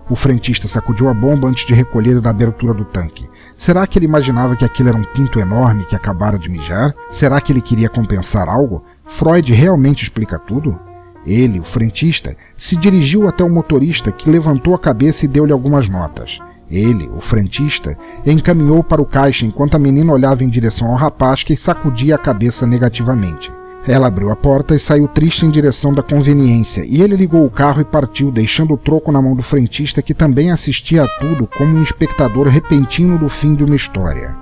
O 0.07 0.15
frentista 0.15 0.67
sacudiu 0.67 1.09
a 1.09 1.13
bomba 1.13 1.47
antes 1.47 1.65
de 1.65 1.73
recolher 1.73 2.21
da 2.21 2.29
abertura 2.29 2.73
do 2.73 2.85
tanque. 2.85 3.27
Será 3.57 3.87
que 3.87 3.97
ele 3.97 4.05
imaginava 4.05 4.55
que 4.55 4.63
aquilo 4.63 4.89
era 4.89 4.97
um 4.97 5.03
pinto 5.03 5.39
enorme 5.39 5.85
que 5.85 5.95
acabara 5.95 6.37
de 6.37 6.47
mijar? 6.47 6.93
Será 7.09 7.41
que 7.41 7.51
ele 7.51 7.61
queria 7.61 7.89
compensar 7.89 8.47
algo? 8.47 8.83
Freud 9.03 9.51
realmente 9.51 10.03
explica 10.03 10.37
tudo? 10.37 10.79
Ele, 11.25 11.59
o 11.59 11.63
frentista, 11.63 12.37
se 12.55 12.75
dirigiu 12.75 13.27
até 13.27 13.43
o 13.43 13.49
motorista 13.49 14.11
que 14.11 14.29
levantou 14.29 14.75
a 14.75 14.79
cabeça 14.79 15.25
e 15.25 15.27
deu-lhe 15.27 15.51
algumas 15.51 15.89
notas. 15.89 16.37
Ele, 16.69 17.09
o 17.15 17.19
frentista, 17.19 17.97
encaminhou 18.23 18.83
para 18.83 19.01
o 19.01 19.05
caixa 19.05 19.45
enquanto 19.45 19.73
a 19.73 19.79
menina 19.79 20.13
olhava 20.13 20.43
em 20.43 20.49
direção 20.49 20.89
ao 20.89 20.95
rapaz 20.95 21.41
que 21.41 21.57
sacudia 21.57 22.13
a 22.13 22.19
cabeça 22.19 22.67
negativamente. 22.67 23.51
Ela 23.87 24.07
abriu 24.07 24.31
a 24.31 24.35
porta 24.35 24.73
e 24.75 24.79
saiu 24.79 25.07
triste 25.07 25.45
em 25.45 25.51
direção 25.51 25.93
da 25.93 26.01
conveniência, 26.01 26.83
e 26.87 27.03
ele 27.03 27.15
ligou 27.15 27.45
o 27.45 27.51
carro 27.51 27.81
e 27.81 27.85
partiu, 27.85 28.31
deixando 28.31 28.73
o 28.73 28.77
troco 28.77 29.11
na 29.11 29.21
mão 29.21 29.35
do 29.35 29.43
frentista 29.43 30.01
que 30.01 30.13
também 30.13 30.49
assistia 30.49 31.03
a 31.03 31.07
tudo 31.19 31.45
como 31.45 31.77
um 31.77 31.83
espectador 31.83 32.47
repentino 32.47 33.19
do 33.19 33.29
fim 33.29 33.53
de 33.53 33.63
uma 33.63 33.75
história. 33.75 34.35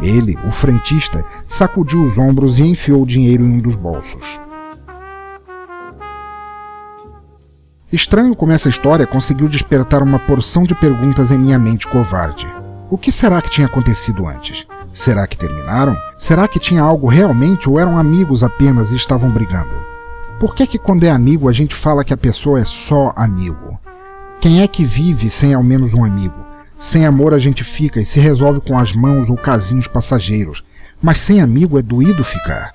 Ele, 0.00 0.38
o 0.46 0.50
frentista, 0.50 1.24
sacudiu 1.46 2.02
os 2.02 2.16
ombros 2.16 2.58
e 2.58 2.62
enfiou 2.62 3.02
o 3.02 3.06
dinheiro 3.06 3.44
em 3.44 3.52
um 3.52 3.60
dos 3.60 3.76
bolsos. 3.76 4.40
Estranho 7.92 8.34
como 8.34 8.52
essa 8.52 8.68
história 8.68 9.06
conseguiu 9.06 9.48
despertar 9.48 10.02
uma 10.02 10.18
porção 10.18 10.64
de 10.64 10.74
perguntas 10.74 11.30
em 11.30 11.38
minha 11.38 11.58
mente 11.58 11.86
covarde. 11.86 12.48
O 12.90 12.98
que 12.98 13.12
será 13.12 13.40
que 13.40 13.50
tinha 13.50 13.66
acontecido 13.66 14.26
antes? 14.26 14.66
Será 14.96 15.26
que 15.26 15.36
terminaram? 15.36 15.94
Será 16.16 16.48
que 16.48 16.58
tinha 16.58 16.80
algo 16.80 17.06
realmente 17.06 17.68
ou 17.68 17.78
eram 17.78 17.98
amigos 17.98 18.42
apenas 18.42 18.90
e 18.90 18.96
estavam 18.96 19.30
brigando? 19.30 19.74
Por 20.40 20.54
que 20.54 20.66
que 20.66 20.78
quando 20.78 21.04
é 21.04 21.10
amigo 21.10 21.50
a 21.50 21.52
gente 21.52 21.74
fala 21.74 22.02
que 22.02 22.14
a 22.14 22.16
pessoa 22.16 22.58
é 22.58 22.64
só 22.64 23.12
amigo? 23.14 23.78
Quem 24.40 24.62
é 24.62 24.66
que 24.66 24.86
vive 24.86 25.28
sem 25.28 25.52
ao 25.52 25.62
menos 25.62 25.92
um 25.92 26.02
amigo? 26.02 26.34
Sem 26.78 27.04
amor 27.04 27.34
a 27.34 27.38
gente 27.38 27.62
fica 27.62 28.00
e 28.00 28.06
se 28.06 28.18
resolve 28.18 28.58
com 28.58 28.78
as 28.78 28.94
mãos 28.94 29.28
ou 29.28 29.36
casinhos 29.36 29.86
passageiros, 29.86 30.64
mas 31.02 31.20
sem 31.20 31.42
amigo 31.42 31.78
é 31.78 31.82
doído 31.82 32.24
ficar. 32.24 32.72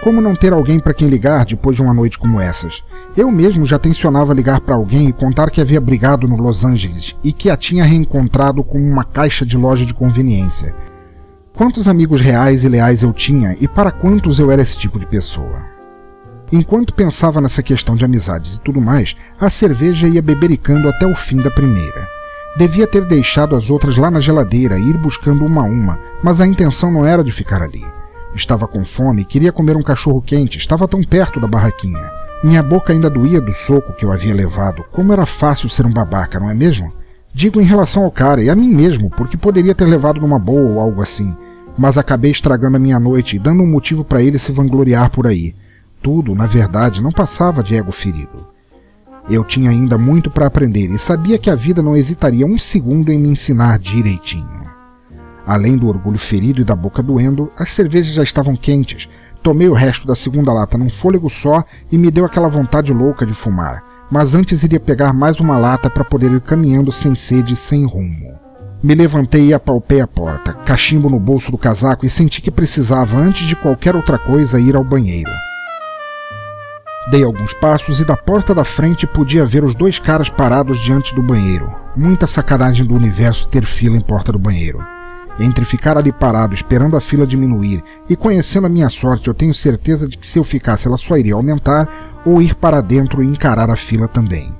Como 0.00 0.20
não 0.20 0.36
ter 0.36 0.52
alguém 0.52 0.78
para 0.78 0.94
quem 0.94 1.08
ligar 1.08 1.44
depois 1.44 1.74
de 1.74 1.82
uma 1.82 1.92
noite 1.92 2.20
como 2.20 2.40
essas? 2.40 2.84
Eu 3.16 3.32
mesmo 3.32 3.66
já 3.66 3.80
tensionava 3.80 4.32
ligar 4.32 4.60
para 4.60 4.76
alguém 4.76 5.08
e 5.08 5.12
contar 5.12 5.50
que 5.50 5.60
havia 5.60 5.80
brigado 5.80 6.28
no 6.28 6.36
Los 6.36 6.64
Angeles 6.64 7.16
e 7.24 7.32
que 7.32 7.50
a 7.50 7.56
tinha 7.56 7.84
reencontrado 7.84 8.62
com 8.62 8.78
uma 8.78 9.02
caixa 9.02 9.44
de 9.44 9.56
loja 9.56 9.84
de 9.84 9.92
conveniência. 9.92 10.72
Quantos 11.58 11.88
amigos 11.88 12.20
reais 12.20 12.62
e 12.62 12.68
leais 12.68 13.02
eu 13.02 13.12
tinha 13.12 13.56
e 13.60 13.66
para 13.66 13.90
quantos 13.90 14.38
eu 14.38 14.48
era 14.48 14.62
esse 14.62 14.78
tipo 14.78 14.96
de 14.96 15.04
pessoa? 15.04 15.60
Enquanto 16.52 16.94
pensava 16.94 17.40
nessa 17.40 17.64
questão 17.64 17.96
de 17.96 18.04
amizades 18.04 18.54
e 18.54 18.60
tudo 18.60 18.80
mais, 18.80 19.16
a 19.40 19.50
cerveja 19.50 20.06
ia 20.06 20.22
bebericando 20.22 20.88
até 20.88 21.04
o 21.04 21.16
fim 21.16 21.38
da 21.38 21.50
primeira. 21.50 22.08
Devia 22.56 22.86
ter 22.86 23.04
deixado 23.04 23.56
as 23.56 23.70
outras 23.70 23.96
lá 23.96 24.08
na 24.08 24.20
geladeira 24.20 24.78
e 24.78 24.88
ir 24.88 24.96
buscando 24.96 25.44
uma 25.44 25.62
a 25.62 25.64
uma, 25.64 25.98
mas 26.22 26.40
a 26.40 26.46
intenção 26.46 26.92
não 26.92 27.04
era 27.04 27.24
de 27.24 27.32
ficar 27.32 27.60
ali. 27.60 27.84
Estava 28.36 28.68
com 28.68 28.84
fome 28.84 29.22
e 29.22 29.24
queria 29.24 29.50
comer 29.50 29.76
um 29.76 29.82
cachorro 29.82 30.22
quente, 30.22 30.58
estava 30.58 30.86
tão 30.86 31.02
perto 31.02 31.40
da 31.40 31.48
barraquinha. 31.48 32.08
Minha 32.40 32.62
boca 32.62 32.92
ainda 32.92 33.10
doía 33.10 33.40
do 33.40 33.52
soco 33.52 33.94
que 33.94 34.04
eu 34.04 34.12
havia 34.12 34.32
levado. 34.32 34.84
Como 34.92 35.12
era 35.12 35.26
fácil 35.26 35.68
ser 35.68 35.84
um 35.84 35.92
babaca, 35.92 36.38
não 36.38 36.48
é 36.48 36.54
mesmo? 36.54 36.92
Digo 37.34 37.60
em 37.60 37.64
relação 37.64 38.04
ao 38.04 38.12
cara 38.12 38.40
e 38.40 38.48
a 38.48 38.54
mim 38.54 38.68
mesmo, 38.68 39.10
porque 39.10 39.36
poderia 39.36 39.74
ter 39.74 39.86
levado 39.86 40.20
numa 40.20 40.38
boa 40.38 40.70
ou 40.70 40.78
algo 40.80 41.02
assim. 41.02 41.36
Mas 41.78 41.96
acabei 41.96 42.32
estragando 42.32 42.76
a 42.76 42.80
minha 42.80 42.98
noite 42.98 43.36
e 43.36 43.38
dando 43.38 43.62
um 43.62 43.66
motivo 43.66 44.04
para 44.04 44.20
ele 44.20 44.38
se 44.38 44.50
vangloriar 44.50 45.10
por 45.10 45.28
aí. 45.28 45.54
Tudo, 46.02 46.34
na 46.34 46.44
verdade, 46.44 47.00
não 47.00 47.12
passava 47.12 47.62
de 47.62 47.76
ego 47.76 47.92
ferido. 47.92 48.48
Eu 49.30 49.44
tinha 49.44 49.70
ainda 49.70 49.96
muito 49.96 50.30
para 50.30 50.46
aprender 50.46 50.90
e 50.90 50.98
sabia 50.98 51.38
que 51.38 51.50
a 51.50 51.54
vida 51.54 51.80
não 51.80 51.96
hesitaria 51.96 52.44
um 52.44 52.58
segundo 52.58 53.12
em 53.12 53.18
me 53.20 53.28
ensinar 53.28 53.78
direitinho. 53.78 54.58
Além 55.46 55.76
do 55.76 55.86
orgulho 55.86 56.18
ferido 56.18 56.60
e 56.60 56.64
da 56.64 56.74
boca 56.74 57.02
doendo, 57.02 57.50
as 57.56 57.72
cervejas 57.72 58.12
já 58.12 58.22
estavam 58.22 58.56
quentes. 58.56 59.08
Tomei 59.42 59.68
o 59.68 59.72
resto 59.72 60.06
da 60.06 60.16
segunda 60.16 60.52
lata 60.52 60.76
num 60.76 60.90
fôlego 60.90 61.30
só 61.30 61.64
e 61.92 61.96
me 61.96 62.10
deu 62.10 62.24
aquela 62.24 62.48
vontade 62.48 62.92
louca 62.92 63.24
de 63.24 63.32
fumar. 63.32 63.84
Mas 64.10 64.34
antes 64.34 64.62
iria 64.62 64.80
pegar 64.80 65.12
mais 65.12 65.38
uma 65.38 65.58
lata 65.58 65.88
para 65.88 66.04
poder 66.04 66.32
ir 66.32 66.40
caminhando 66.40 66.90
sem 66.90 67.14
sede 67.14 67.54
e 67.54 67.56
sem 67.56 67.84
rumo. 67.84 68.47
Me 68.80 68.94
levantei 68.94 69.46
e 69.46 69.54
apalpei 69.54 70.00
a 70.00 70.06
porta, 70.06 70.54
cachimbo 70.54 71.10
no 71.10 71.18
bolso 71.18 71.50
do 71.50 71.58
casaco 71.58 72.06
e 72.06 72.10
senti 72.10 72.40
que 72.40 72.50
precisava, 72.50 73.18
antes 73.18 73.46
de 73.46 73.56
qualquer 73.56 73.96
outra 73.96 74.16
coisa, 74.16 74.60
ir 74.60 74.76
ao 74.76 74.84
banheiro. 74.84 75.32
Dei 77.10 77.24
alguns 77.24 77.52
passos 77.54 78.00
e 78.00 78.04
da 78.04 78.16
porta 78.16 78.54
da 78.54 78.64
frente 78.64 79.04
podia 79.04 79.44
ver 79.44 79.64
os 79.64 79.74
dois 79.74 79.98
caras 79.98 80.28
parados 80.28 80.78
diante 80.78 81.12
do 81.12 81.22
banheiro. 81.22 81.74
Muita 81.96 82.26
sacanagem 82.26 82.86
do 82.86 82.94
universo 82.94 83.48
ter 83.48 83.64
fila 83.64 83.96
em 83.96 84.00
porta 84.00 84.30
do 84.30 84.38
banheiro. 84.38 84.78
Entre 85.40 85.64
ficar 85.64 85.96
ali 85.96 86.12
parado 86.12 86.54
esperando 86.54 86.96
a 86.96 87.00
fila 87.00 87.26
diminuir 87.26 87.82
e 88.08 88.14
conhecendo 88.14 88.66
a 88.66 88.70
minha 88.70 88.90
sorte, 88.90 89.26
eu 89.26 89.34
tenho 89.34 89.54
certeza 89.54 90.06
de 90.06 90.16
que 90.16 90.26
se 90.26 90.38
eu 90.38 90.44
ficasse 90.44 90.86
ela 90.86 90.98
só 90.98 91.16
iria 91.16 91.34
aumentar 91.34 92.20
ou 92.24 92.40
ir 92.40 92.54
para 92.54 92.80
dentro 92.80 93.22
e 93.22 93.26
encarar 93.26 93.70
a 93.70 93.76
fila 93.76 94.06
também. 94.06 94.52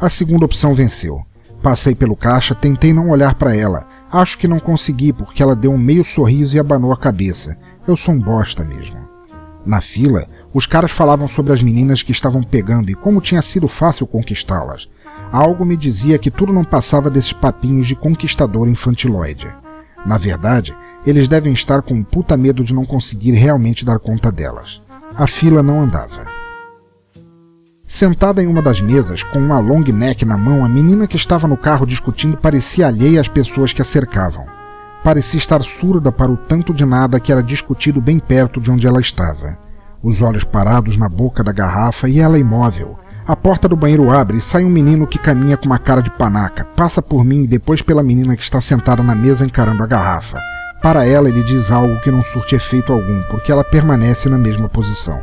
A 0.00 0.08
segunda 0.08 0.46
opção 0.46 0.74
venceu. 0.74 1.26
Passei 1.64 1.94
pelo 1.94 2.14
caixa, 2.14 2.54
tentei 2.54 2.92
não 2.92 3.08
olhar 3.08 3.34
para 3.36 3.56
ela. 3.56 3.86
Acho 4.12 4.36
que 4.36 4.46
não 4.46 4.60
consegui 4.60 5.14
porque 5.14 5.42
ela 5.42 5.56
deu 5.56 5.70
um 5.72 5.78
meio 5.78 6.04
sorriso 6.04 6.54
e 6.54 6.60
abanou 6.60 6.92
a 6.92 6.96
cabeça. 6.96 7.56
Eu 7.88 7.96
sou 7.96 8.12
um 8.12 8.20
bosta 8.20 8.62
mesmo. 8.62 8.98
Na 9.64 9.80
fila, 9.80 10.26
os 10.52 10.66
caras 10.66 10.90
falavam 10.90 11.26
sobre 11.26 11.54
as 11.54 11.62
meninas 11.62 12.02
que 12.02 12.12
estavam 12.12 12.42
pegando 12.42 12.90
e 12.90 12.94
como 12.94 13.18
tinha 13.18 13.40
sido 13.40 13.66
fácil 13.66 14.06
conquistá-las. 14.06 14.86
Algo 15.32 15.64
me 15.64 15.74
dizia 15.74 16.18
que 16.18 16.30
tudo 16.30 16.52
não 16.52 16.64
passava 16.64 17.08
desses 17.08 17.32
papinhos 17.32 17.86
de 17.86 17.94
conquistador 17.94 18.68
infantiloide. 18.68 19.48
Na 20.04 20.18
verdade, 20.18 20.76
eles 21.06 21.28
devem 21.28 21.54
estar 21.54 21.80
com 21.80 21.94
um 21.94 22.04
puta 22.04 22.36
medo 22.36 22.62
de 22.62 22.74
não 22.74 22.84
conseguir 22.84 23.32
realmente 23.32 23.86
dar 23.86 23.98
conta 23.98 24.30
delas. 24.30 24.82
A 25.16 25.26
fila 25.26 25.62
não 25.62 25.80
andava. 25.80 26.33
Sentada 27.86 28.42
em 28.42 28.46
uma 28.46 28.62
das 28.62 28.80
mesas, 28.80 29.22
com 29.22 29.38
uma 29.38 29.58
long 29.58 29.82
neck 29.82 30.24
na 30.24 30.38
mão, 30.38 30.64
a 30.64 30.68
menina 30.68 31.06
que 31.06 31.16
estava 31.16 31.46
no 31.46 31.56
carro 31.56 31.86
discutindo 31.86 32.36
parecia 32.36 32.86
alheia 32.86 33.20
às 33.20 33.28
pessoas 33.28 33.72
que 33.72 33.82
a 33.82 33.84
cercavam. 33.84 34.46
Parecia 35.02 35.36
estar 35.36 35.62
surda 35.62 36.10
para 36.10 36.32
o 36.32 36.36
tanto 36.36 36.72
de 36.72 36.84
nada 36.84 37.20
que 37.20 37.30
era 37.30 37.42
discutido 37.42 38.00
bem 38.00 38.18
perto 38.18 38.58
de 38.58 38.70
onde 38.70 38.86
ela 38.86 39.00
estava. 39.00 39.58
Os 40.02 40.22
olhos 40.22 40.44
parados 40.44 40.96
na 40.96 41.08
boca 41.10 41.44
da 41.44 41.52
garrafa 41.52 42.08
e 42.08 42.20
ela 42.20 42.38
imóvel, 42.38 42.98
a 43.26 43.34
porta 43.34 43.66
do 43.66 43.76
banheiro 43.76 44.10
abre 44.10 44.36
e 44.36 44.40
sai 44.40 44.64
um 44.64 44.70
menino 44.70 45.06
que 45.06 45.18
caminha 45.18 45.56
com 45.56 45.64
uma 45.64 45.78
cara 45.78 46.02
de 46.02 46.10
panaca, 46.10 46.66
passa 46.76 47.00
por 47.00 47.24
mim 47.24 47.44
e 47.44 47.48
depois 47.48 47.80
pela 47.80 48.02
menina 48.02 48.36
que 48.36 48.42
está 48.42 48.60
sentada 48.60 49.02
na 49.02 49.14
mesa 49.14 49.46
encarando 49.46 49.82
a 49.82 49.86
garrafa. 49.86 50.38
Para 50.82 51.06
ela, 51.06 51.28
ele 51.28 51.42
diz 51.42 51.70
algo 51.70 51.98
que 52.02 52.10
não 52.10 52.22
surte 52.22 52.54
efeito 52.54 52.92
algum, 52.92 53.22
porque 53.30 53.50
ela 53.50 53.64
permanece 53.64 54.28
na 54.28 54.36
mesma 54.36 54.68
posição. 54.68 55.22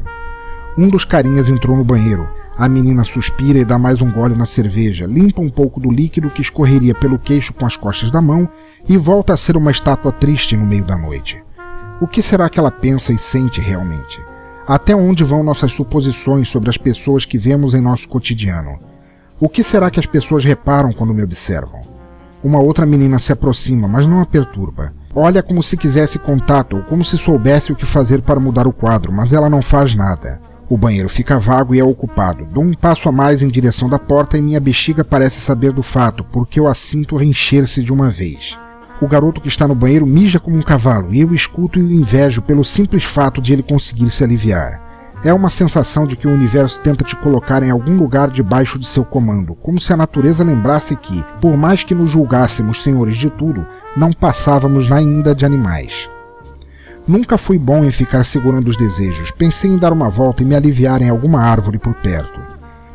Um 0.76 0.90
dos 0.90 1.06
carinhas 1.06 1.48
entrou 1.48 1.78
no 1.78 1.84
banheiro. 1.84 2.28
A 2.62 2.70
menina 2.70 3.04
suspira 3.04 3.58
e 3.58 3.66
dá 3.66 3.80
mais 3.80 4.04
um 4.04 4.12
gole 4.12 4.36
na 4.36 4.46
cerveja, 4.46 5.08
limpa 5.08 5.42
um 5.42 5.50
pouco 5.50 5.80
do 5.80 5.90
líquido 5.90 6.30
que 6.30 6.44
escorreria 6.44 6.94
pelo 6.94 7.18
queixo 7.18 7.56
com 7.56 7.66
as 7.66 7.76
costas 7.76 8.12
da 8.12 8.22
mão 8.22 8.48
e 8.88 8.98
volta 8.98 9.34
a 9.34 9.38
ser 9.38 9.58
uma 9.58 9.72
estátua 9.72 10.12
triste 10.12 10.56
no 10.56 10.64
meio 10.64 10.84
da 10.84 10.96
noite. 10.96 11.44
O 12.00 12.06
que 12.06 12.22
será 12.22 12.48
que 12.52 12.60
ela 12.60 12.70
pensa 12.70 13.12
e 13.12 13.18
sente 13.18 13.60
realmente? 13.60 14.22
Até 14.68 14.96
onde 14.96 15.24
vão 15.24 15.42
nossas 15.42 15.74
suposições 15.74 16.50
sobre 16.50 16.70
as 16.70 16.78
pessoas 16.78 17.26
que 17.26 17.36
vemos 17.36 17.74
em 17.74 17.82
nosso 17.82 18.08
cotidiano? 18.08 18.78
O 19.40 19.50
que 19.50 19.64
será 19.64 19.90
que 19.90 20.00
as 20.00 20.06
pessoas 20.06 20.46
reparam 20.46 20.94
quando 20.94 21.16
me 21.16 21.24
observam? 21.24 21.82
Uma 22.44 22.60
outra 22.60 22.86
menina 22.86 23.18
se 23.18 23.32
aproxima, 23.34 23.88
mas 23.88 24.06
não 24.06 24.22
a 24.22 24.26
perturba. 24.28 24.94
Olha 25.16 25.42
como 25.42 25.64
se 25.64 25.76
quisesse 25.76 26.20
contato 26.20 26.78
ou 26.78 26.84
como 26.84 27.04
se 27.04 27.18
soubesse 27.18 27.72
o 27.72 27.76
que 27.76 27.88
fazer 27.88 28.22
para 28.22 28.40
mudar 28.40 28.68
o 28.68 28.72
quadro, 28.72 29.12
mas 29.12 29.34
ela 29.34 29.50
não 29.50 29.64
faz 29.64 29.96
nada. 29.96 30.51
O 30.72 30.78
banheiro 30.78 31.10
fica 31.10 31.38
vago 31.38 31.76
e 31.76 31.80
é 31.80 31.84
ocupado. 31.84 32.48
Dou 32.50 32.64
um 32.64 32.74
passo 32.74 33.10
a 33.10 33.12
mais 33.12 33.42
em 33.42 33.50
direção 33.50 33.90
da 33.90 34.00
porta 34.00 34.38
e 34.38 34.42
minha 34.42 34.58
bexiga 34.58 35.04
parece 35.04 35.42
saber 35.42 35.74
do 35.74 35.84
fato, 35.84 36.24
porque 36.24 36.62
eu 36.62 36.66
a 36.66 36.74
sinto 36.74 37.18
reencher-se 37.18 37.84
de 37.84 37.92
uma 37.92 38.10
vez. 38.10 38.58
O 39.02 39.06
garoto 39.06 39.42
que 39.42 39.50
está 39.50 39.68
no 39.68 39.76
banheiro 39.76 40.08
mija 40.08 40.40
como 40.40 40.56
um 40.56 40.62
cavalo 40.62 41.14
e 41.14 41.20
eu 41.20 41.34
escuto 41.34 41.78
e 41.78 41.84
o 41.84 41.92
invejo 41.92 42.42
pelo 42.42 42.64
simples 42.64 43.04
fato 43.04 43.42
de 43.42 43.52
ele 43.52 43.64
conseguir 43.64 44.10
se 44.12 44.24
aliviar. 44.24 44.82
É 45.26 45.34
uma 45.34 45.50
sensação 45.50 46.08
de 46.08 46.16
que 46.16 46.26
o 46.26 46.34
universo 46.34 46.80
tenta 46.80 47.04
te 47.04 47.18
colocar 47.18 47.62
em 47.64 47.70
algum 47.70 47.98
lugar 47.98 48.30
debaixo 48.30 48.80
de 48.80 48.86
seu 48.86 49.04
comando, 49.04 49.56
como 49.56 49.82
se 49.82 49.92
a 49.92 49.98
natureza 49.98 50.42
lembrasse 50.42 50.96
que, 50.96 51.22
por 51.42 51.58
mais 51.58 51.84
que 51.84 51.94
nos 51.94 52.10
julgássemos 52.10 52.82
senhores 52.82 53.18
de 53.18 53.30
tudo, 53.30 53.68
não 53.98 54.14
passávamos 54.14 54.90
ainda 54.90 55.36
de 55.36 55.46
animais. 55.46 56.10
Nunca 57.12 57.38
fui 57.38 57.58
bom 57.58 57.84
em 57.84 57.92
ficar 57.92 58.24
segurando 58.24 58.70
os 58.70 58.78
desejos. 58.78 59.32
Pensei 59.32 59.70
em 59.70 59.78
dar 59.78 59.92
uma 59.92 60.10
volta 60.10 60.44
e 60.44 60.46
me 60.46 60.56
aliviar 60.56 61.02
em 61.02 61.10
alguma 61.10 61.42
árvore 61.42 61.78
por 61.78 61.94
perto. 61.96 62.40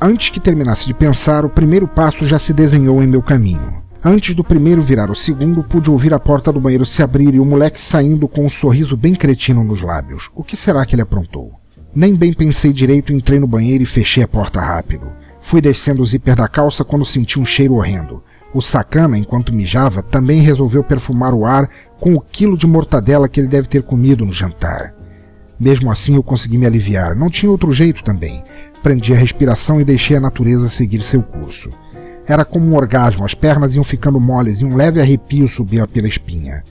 Antes 0.00 0.30
que 0.30 0.40
terminasse 0.40 0.87
de 0.87 0.94
pensar, 0.94 1.44
o 1.44 1.50
primeiro 1.50 1.87
passo 1.87 2.26
já 2.26 2.38
se 2.38 2.54
desenhou 2.54 3.02
em 3.02 3.06
meu 3.06 3.20
caminho. 3.20 3.82
Antes 4.02 4.35
do 4.35 4.42
primeiro 4.42 4.80
virar 4.80 5.11
o 5.11 5.14
segundo, 5.14 5.62
pude 5.62 5.90
ouvir 5.90 6.14
a 6.14 6.18
porta 6.18 6.50
do 6.50 6.58
banheiro 6.58 6.87
se 6.87 7.02
abrir 7.02 7.35
e 7.35 7.40
o 7.40 7.44
moleque 7.44 7.78
saindo 7.78 8.26
com 8.26 8.46
um 8.46 8.49
sorriso 8.49 8.96
bem 8.96 9.14
cretino 9.14 9.62
nos 9.62 9.82
lábios. 9.82 10.30
O 10.35 10.42
que 10.42 10.56
será 10.56 10.87
que 10.87 10.94
ele 10.94 11.02
aprontou? 11.02 11.52
Nem 11.94 12.14
bem 12.14 12.32
pensei 12.32 12.73
direito, 12.73 13.12
entrei 13.12 13.38
no 13.38 13.46
banheiro 13.46 13.82
e 13.82 13.87
fechei 13.87 14.23
a 14.23 14.28
porta 14.28 14.62
rápido. 14.62 15.12
Fui 15.42 15.61
descendo 15.61 16.00
o 16.00 16.06
zíper 16.06 16.37
da 16.37 16.49
calça 16.49 16.82
quando 16.82 17.04
senti 17.04 17.38
um 17.38 17.44
cheiro 17.44 17.75
horrendo. 17.75 18.23
O 18.55 18.62
sacana, 18.62 19.19
enquanto 19.19 19.55
mijava, 19.55 20.03
também 20.03 20.41
resolveu 20.41 20.83
perfumar 20.83 21.35
o 21.35 21.45
ar 21.45 21.69
com 22.00 22.15
o 22.15 22.21
quilo 22.21 22.57
de 22.57 22.67
mortadela 22.67 23.29
que 23.29 23.41
ele 23.41 23.49
deve 23.49 23.69
ter 23.69 23.83
comido 23.83 24.25
no 24.25 24.33
jantar. 24.33 24.95
Mesmo 25.59 25.91
assim, 25.91 26.15
eu 26.15 26.23
consegui 26.23 26.59
me 26.59 26.67
aliviar. 26.67 27.17
Não 27.17 27.31
tinha 27.31 27.50
outro 27.50 27.73
jeito 27.73 28.03
também. 28.05 28.43
Prendi 28.83 29.12
a 29.12 29.17
respiração 29.17 29.81
e 29.81 29.85
deixei 29.85 30.17
a 30.17 30.21
natureza 30.21 30.69
seguir 30.69 31.03
seu 31.03 31.23
curso. 31.23 31.71
Era 32.26 32.45
como 32.45 32.67
um 32.67 32.76
orgasmo, 32.76 33.25
as 33.25 33.35
pernas 33.35 33.75
iam 33.75 33.85
ficando 33.85 34.21
moles 34.21 34.61
e 34.61 34.65
um 34.65 34.76
leve 34.76 35.00
arrepio 35.00 35.49
subia 35.49 35.87
pela 35.87 36.09
espinha. 36.09 36.62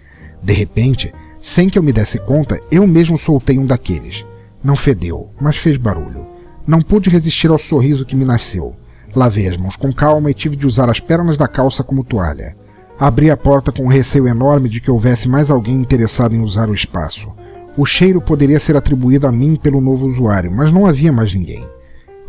De 0.43 0.53
repente, 0.53 1.13
sem 1.39 1.69
que 1.69 1.79
eu 1.79 1.83
me 1.83 1.93
desse 1.93 2.19
conta, 2.19 2.59
eu 2.69 2.85
mesmo 2.85 3.17
soltei 3.17 3.57
um 3.57 3.65
daqueles. 3.65 4.25
Não 4.63 4.75
fedeu, 4.75 5.29
mas 5.39 5.57
fez 5.57 5.77
barulho. 5.77 6.25
Não 6.67 6.81
pude 6.81 7.09
resistir 7.09 7.49
ao 7.49 7.59
sorriso 7.59 8.05
que 8.05 8.15
me 8.15 8.25
nasceu. 8.25 8.75
Lavei 9.15 9.47
as 9.47 9.57
mãos 9.57 9.75
com 9.75 9.93
calma 9.93 10.29
e 10.29 10.33
tive 10.33 10.55
de 10.55 10.67
usar 10.67 10.89
as 10.89 10.99
pernas 10.99 11.37
da 11.37 11.47
calça 11.47 11.83
como 11.83 12.03
toalha. 12.03 12.55
Abri 12.99 13.31
a 13.31 13.37
porta 13.37 13.71
com 13.71 13.83
um 13.83 13.89
receio 13.89 14.27
enorme 14.27 14.69
de 14.69 14.81
que 14.81 14.91
houvesse 14.91 15.27
mais 15.27 15.49
alguém 15.49 15.75
interessado 15.75 16.35
em 16.35 16.41
usar 16.41 16.69
o 16.69 16.73
espaço. 16.75 17.31
O 17.77 17.85
cheiro 17.85 18.21
poderia 18.21 18.59
ser 18.59 18.75
atribuído 18.77 19.27
a 19.27 19.31
mim 19.31 19.55
pelo 19.55 19.81
novo 19.81 20.05
usuário, 20.05 20.51
mas 20.51 20.71
não 20.71 20.85
havia 20.85 21.11
mais 21.11 21.33
ninguém. 21.33 21.65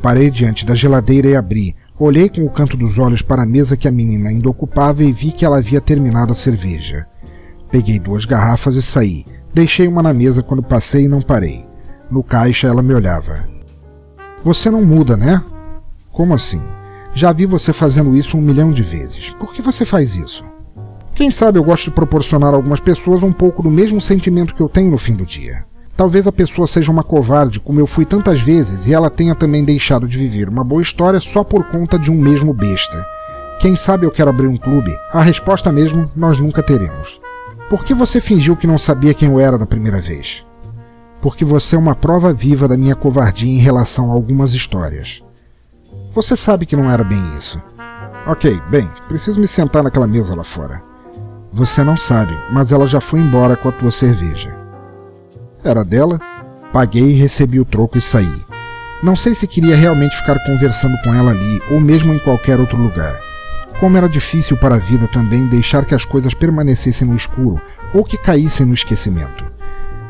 Parei 0.02 0.30
diante 0.30 0.66
da 0.66 0.74
geladeira 0.74 1.28
e 1.28 1.36
abri, 1.36 1.74
Olhei 1.98 2.28
com 2.28 2.44
o 2.44 2.50
canto 2.50 2.76
dos 2.76 2.98
olhos 2.98 3.22
para 3.22 3.42
a 3.42 3.46
mesa 3.46 3.74
que 3.74 3.88
a 3.88 3.90
menina 3.90 4.28
ainda 4.28 4.50
ocupava 4.50 5.02
e 5.02 5.10
vi 5.10 5.32
que 5.32 5.46
ela 5.46 5.56
havia 5.56 5.80
terminado 5.80 6.30
a 6.30 6.34
cerveja. 6.34 7.06
Peguei 7.70 7.98
duas 7.98 8.26
garrafas 8.26 8.76
e 8.76 8.82
saí. 8.82 9.24
Deixei 9.54 9.88
uma 9.88 10.02
na 10.02 10.12
mesa 10.12 10.42
quando 10.42 10.62
passei 10.62 11.04
e 11.04 11.08
não 11.08 11.22
parei. 11.22 11.64
No 12.10 12.22
caixa 12.22 12.68
ela 12.68 12.82
me 12.82 12.92
olhava. 12.92 13.48
Você 14.44 14.70
não 14.70 14.84
muda, 14.84 15.16
né? 15.16 15.42
Como 16.12 16.34
assim? 16.34 16.60
Já 17.16 17.32
vi 17.32 17.46
você 17.46 17.72
fazendo 17.72 18.14
isso 18.14 18.36
um 18.36 18.42
milhão 18.42 18.70
de 18.70 18.82
vezes. 18.82 19.30
Por 19.38 19.54
que 19.54 19.62
você 19.62 19.86
faz 19.86 20.16
isso? 20.16 20.44
Quem 21.14 21.30
sabe 21.30 21.58
eu 21.58 21.64
gosto 21.64 21.84
de 21.84 21.92
proporcionar 21.92 22.52
a 22.52 22.56
algumas 22.56 22.78
pessoas 22.78 23.22
um 23.22 23.32
pouco 23.32 23.62
do 23.62 23.70
mesmo 23.70 24.02
sentimento 24.02 24.54
que 24.54 24.60
eu 24.60 24.68
tenho 24.68 24.90
no 24.90 24.98
fim 24.98 25.14
do 25.14 25.24
dia. 25.24 25.64
Talvez 25.96 26.26
a 26.26 26.32
pessoa 26.32 26.66
seja 26.66 26.92
uma 26.92 27.02
covarde, 27.02 27.58
como 27.58 27.80
eu 27.80 27.86
fui 27.86 28.04
tantas 28.04 28.42
vezes, 28.42 28.86
e 28.86 28.92
ela 28.92 29.08
tenha 29.08 29.34
também 29.34 29.64
deixado 29.64 30.06
de 30.06 30.18
viver 30.18 30.46
uma 30.46 30.62
boa 30.62 30.82
história 30.82 31.18
só 31.18 31.42
por 31.42 31.64
conta 31.68 31.98
de 31.98 32.10
um 32.10 32.20
mesmo 32.20 32.52
besta. 32.52 33.02
Quem 33.60 33.78
sabe 33.78 34.04
eu 34.04 34.10
quero 34.10 34.28
abrir 34.28 34.48
um 34.48 34.58
clube? 34.58 34.94
A 35.10 35.22
resposta 35.22 35.72
mesmo 35.72 36.10
nós 36.14 36.38
nunca 36.38 36.62
teremos. 36.62 37.18
Por 37.70 37.82
que 37.82 37.94
você 37.94 38.20
fingiu 38.20 38.56
que 38.56 38.66
não 38.66 38.76
sabia 38.76 39.14
quem 39.14 39.30
eu 39.30 39.40
era 39.40 39.56
da 39.56 39.64
primeira 39.64 40.02
vez? 40.02 40.44
Porque 41.22 41.46
você 41.46 41.76
é 41.76 41.78
uma 41.78 41.94
prova 41.94 42.30
viva 42.34 42.68
da 42.68 42.76
minha 42.76 42.94
covardia 42.94 43.50
em 43.50 43.56
relação 43.56 44.10
a 44.10 44.12
algumas 44.12 44.52
histórias. 44.52 45.24
Você 46.16 46.34
sabe 46.34 46.64
que 46.64 46.74
não 46.74 46.90
era 46.90 47.04
bem 47.04 47.22
isso. 47.36 47.62
Ok, 48.26 48.58
bem, 48.70 48.90
preciso 49.06 49.38
me 49.38 49.46
sentar 49.46 49.82
naquela 49.82 50.06
mesa 50.06 50.34
lá 50.34 50.42
fora. 50.42 50.82
Você 51.52 51.84
não 51.84 51.98
sabe, 51.98 52.34
mas 52.50 52.72
ela 52.72 52.86
já 52.86 53.02
foi 53.02 53.20
embora 53.20 53.54
com 53.54 53.68
a 53.68 53.72
tua 53.72 53.90
cerveja. 53.90 54.56
Era 55.62 55.84
dela? 55.84 56.18
Paguei, 56.72 57.12
recebi 57.12 57.60
o 57.60 57.66
troco 57.66 57.98
e 57.98 58.00
saí. 58.00 58.34
Não 59.02 59.14
sei 59.14 59.34
se 59.34 59.46
queria 59.46 59.76
realmente 59.76 60.16
ficar 60.16 60.42
conversando 60.46 60.96
com 61.04 61.12
ela 61.12 61.32
ali 61.32 61.62
ou 61.70 61.78
mesmo 61.78 62.14
em 62.14 62.18
qualquer 62.18 62.58
outro 62.58 62.78
lugar. 62.78 63.20
Como 63.78 63.98
era 63.98 64.08
difícil 64.08 64.56
para 64.56 64.76
a 64.76 64.78
vida 64.78 65.06
também 65.06 65.46
deixar 65.46 65.84
que 65.84 65.94
as 65.94 66.06
coisas 66.06 66.32
permanecessem 66.32 67.06
no 67.06 67.14
escuro 67.14 67.60
ou 67.92 68.02
que 68.02 68.16
caíssem 68.16 68.64
no 68.64 68.72
esquecimento. 68.72 69.44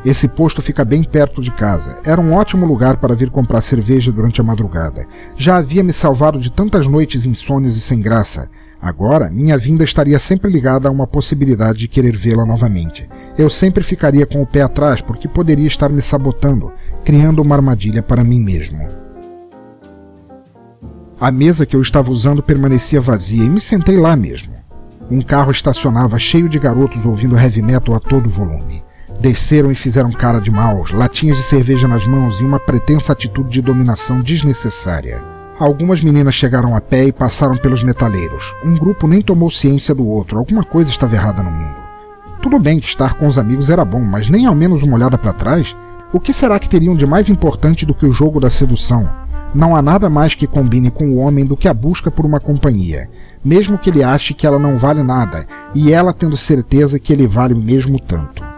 Esse 0.07 0.29
posto 0.29 0.63
fica 0.63 0.85
bem 0.85 1.03
perto 1.03 1.43
de 1.43 1.51
casa. 1.51 1.99
Era 2.05 2.21
um 2.21 2.33
ótimo 2.33 2.65
lugar 2.65 2.97
para 2.99 3.13
vir 3.13 3.29
comprar 3.29 3.61
cerveja 3.61 4.13
durante 4.13 4.41
a 4.41 4.45
madrugada. 4.45 5.05
Já 5.37 5.57
havia 5.57 5.83
me 5.83 5.93
salvado 5.93 6.39
de 6.39 6.49
tantas 6.49 6.87
noites 6.87 7.27
insônias 7.27 7.75
e 7.75 7.81
sem 7.81 8.01
graça. 8.01 8.49
Agora, 8.81 9.29
minha 9.29 9.59
vinda 9.59 9.83
estaria 9.83 10.17
sempre 10.21 10.49
ligada 10.49 10.87
a 10.87 10.93
uma 10.93 11.09
possibilidade 11.09 11.81
de 11.81 11.89
querer 11.89 12.17
vê-la 12.17 12.47
novamente. 12.47 13.09
Eu 13.37 13.51
sempre 13.51 13.83
ficaria 13.83 14.25
com 14.25 14.41
o 14.41 14.47
pé 14.47 14.63
atrás 14.63 15.01
porque 15.01 15.27
poderia 15.27 15.67
estar 15.67 15.89
me 15.89 16.01
sabotando, 16.01 16.71
criando 17.05 17.43
uma 17.43 17.57
armadilha 17.57 18.01
para 18.01 18.23
mim 18.23 18.39
mesmo. 18.39 18.87
A 21.21 21.33
mesa 21.33 21.67
que 21.67 21.75
eu 21.75 21.83
estava 21.83 22.13
usando 22.13 22.45
permanecia 22.45 23.01
vazia 23.01 23.43
e 23.43 23.51
me 23.51 23.61
sentei 23.61 23.97
lá 23.97 24.15
mesmo. 24.15 24.55
Um 25.11 25.21
carro 25.21 25.51
estacionava 25.51 26.17
cheio 26.17 26.49
de 26.49 26.61
garotos 26.61 27.05
ouvindo 27.05 27.37
heavy 27.37 27.61
metal 27.61 27.93
a 27.97 27.99
todo 27.99 28.31
volume. 28.31 28.86
Desceram 29.21 29.73
e 29.73 29.75
fizeram 29.75 30.13
cara 30.13 30.41
de 30.41 30.51
maus, 30.51 30.91
latinhas 30.91 31.39
de 31.39 31.43
cerveja 31.43 31.89
nas 31.89 32.07
mãos 32.07 32.39
e 32.39 32.45
uma 32.45 32.61
pretensa 32.61 33.13
atitude 33.13 33.49
de 33.49 33.63
dominação 33.63 34.21
desnecessária. 34.21 35.23
Algumas 35.59 36.03
meninas 36.03 36.35
chegaram 36.35 36.77
a 36.77 36.81
pé 36.83 37.05
e 37.05 37.13
passaram 37.13 37.57
pelos 37.57 37.83
metaleiros. 37.83 38.55
Um 38.63 38.77
grupo 38.77 39.09
nem 39.09 39.23
tomou 39.23 39.51
ciência 39.51 39.95
do 39.95 40.07
outro, 40.07 40.39
alguma 40.39 40.63
coisa 40.63 40.91
estava 40.91 41.15
errada 41.15 41.43
no 41.43 41.51
mundo. 41.51 41.77
Tudo 42.43 42.59
bem 42.59 42.79
que 42.79 42.87
estar 42.87 43.15
com 43.15 43.27
os 43.27 43.39
amigos 43.39 43.71
era 43.71 43.85
bom, 43.85 44.01
mas 44.01 44.29
nem 44.29 44.45
ao 44.45 44.55
menos 44.55 44.83
uma 44.83 44.97
olhada 44.97 45.17
para 45.17 45.33
trás? 45.33 45.75
O 46.13 46.21
que 46.21 46.33
será 46.33 46.59
que 46.59 46.69
teriam 46.69 46.95
de 46.95 47.07
mais 47.07 47.31
importante 47.31 47.87
do 47.87 47.95
que 47.95 48.05
o 48.05 48.13
jogo 48.13 48.39
da 48.39 48.51
sedução? 48.51 49.11
Não 49.55 49.75
há 49.75 49.81
nada 49.81 50.11
mais 50.11 50.35
que 50.35 50.47
combine 50.47 50.91
com 50.91 51.09
o 51.09 51.17
homem 51.17 51.47
do 51.47 51.57
que 51.57 51.69
a 51.69 51.75
busca 51.75 52.11
por 52.11 52.27
uma 52.27 52.39
companhia, 52.39 53.09
mesmo 53.43 53.79
que 53.79 53.89
ele 53.89 54.05
ache 54.05 54.35
que 54.35 54.47
ela 54.47 54.59
não 54.59 54.77
vale 54.77 55.03
nada, 55.03 55.47
e 55.75 55.91
ela 55.91 56.13
tendo 56.13 56.37
certeza 56.37 56.99
que 56.99 57.13
ele 57.13 57.27
vale 57.27 57.55
mesmo 57.55 57.99
tanto. 57.99 58.56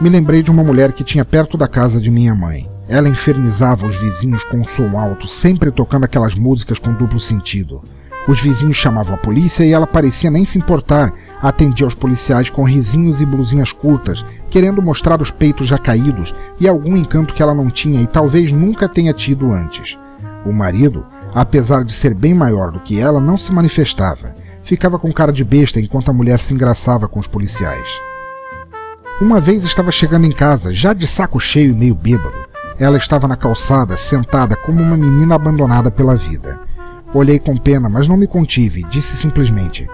Me 0.00 0.08
lembrei 0.08 0.44
de 0.44 0.50
uma 0.50 0.62
mulher 0.62 0.92
que 0.92 1.02
tinha 1.02 1.24
perto 1.24 1.58
da 1.58 1.66
casa 1.66 2.00
de 2.00 2.08
minha 2.08 2.32
mãe. 2.32 2.70
Ela 2.88 3.08
infernizava 3.08 3.84
os 3.84 3.96
vizinhos 3.96 4.44
com 4.44 4.58
um 4.58 4.68
som 4.68 4.96
alto, 4.96 5.26
sempre 5.26 5.72
tocando 5.72 6.04
aquelas 6.04 6.36
músicas 6.36 6.78
com 6.78 6.94
duplo 6.94 7.18
sentido. 7.18 7.82
Os 8.28 8.40
vizinhos 8.40 8.76
chamavam 8.76 9.16
a 9.16 9.18
polícia 9.18 9.64
e 9.64 9.72
ela 9.72 9.88
parecia 9.88 10.30
nem 10.30 10.44
se 10.44 10.56
importar, 10.56 11.12
atendia 11.42 11.84
aos 11.84 11.96
policiais 11.96 12.48
com 12.48 12.62
risinhos 12.62 13.20
e 13.20 13.26
blusinhas 13.26 13.72
curtas, 13.72 14.24
querendo 14.48 14.80
mostrar 14.80 15.20
os 15.20 15.32
peitos 15.32 15.66
já 15.66 15.78
caídos 15.78 16.32
e 16.60 16.68
algum 16.68 16.96
encanto 16.96 17.34
que 17.34 17.42
ela 17.42 17.54
não 17.54 17.68
tinha 17.68 18.00
e 18.00 18.06
talvez 18.06 18.52
nunca 18.52 18.88
tenha 18.88 19.12
tido 19.12 19.50
antes. 19.50 19.98
O 20.46 20.52
marido, 20.52 21.04
apesar 21.34 21.82
de 21.82 21.92
ser 21.92 22.14
bem 22.14 22.34
maior 22.34 22.70
do 22.70 22.78
que 22.78 23.00
ela, 23.00 23.20
não 23.20 23.36
se 23.36 23.50
manifestava. 23.50 24.32
Ficava 24.62 24.96
com 24.96 25.12
cara 25.12 25.32
de 25.32 25.42
besta 25.42 25.80
enquanto 25.80 26.08
a 26.08 26.14
mulher 26.14 26.38
se 26.38 26.54
engraçava 26.54 27.08
com 27.08 27.18
os 27.18 27.26
policiais. 27.26 28.07
Uma 29.20 29.40
vez 29.40 29.64
estava 29.64 29.90
chegando 29.90 30.26
em 30.26 30.30
casa, 30.30 30.72
já 30.72 30.92
de 30.92 31.04
saco 31.04 31.40
cheio 31.40 31.72
e 31.72 31.74
meio 31.74 31.94
bêbado. 31.94 32.36
Ela 32.78 32.96
estava 32.96 33.26
na 33.26 33.36
calçada, 33.36 33.96
sentada 33.96 34.54
como 34.54 34.80
uma 34.80 34.96
menina 34.96 35.34
abandonada 35.34 35.90
pela 35.90 36.14
vida. 36.14 36.60
Olhei 37.12 37.36
com 37.40 37.56
pena, 37.56 37.88
mas 37.88 38.06
não 38.06 38.16
me 38.16 38.28
contive, 38.28 38.84
disse 38.84 39.16
simplesmente: 39.16 39.88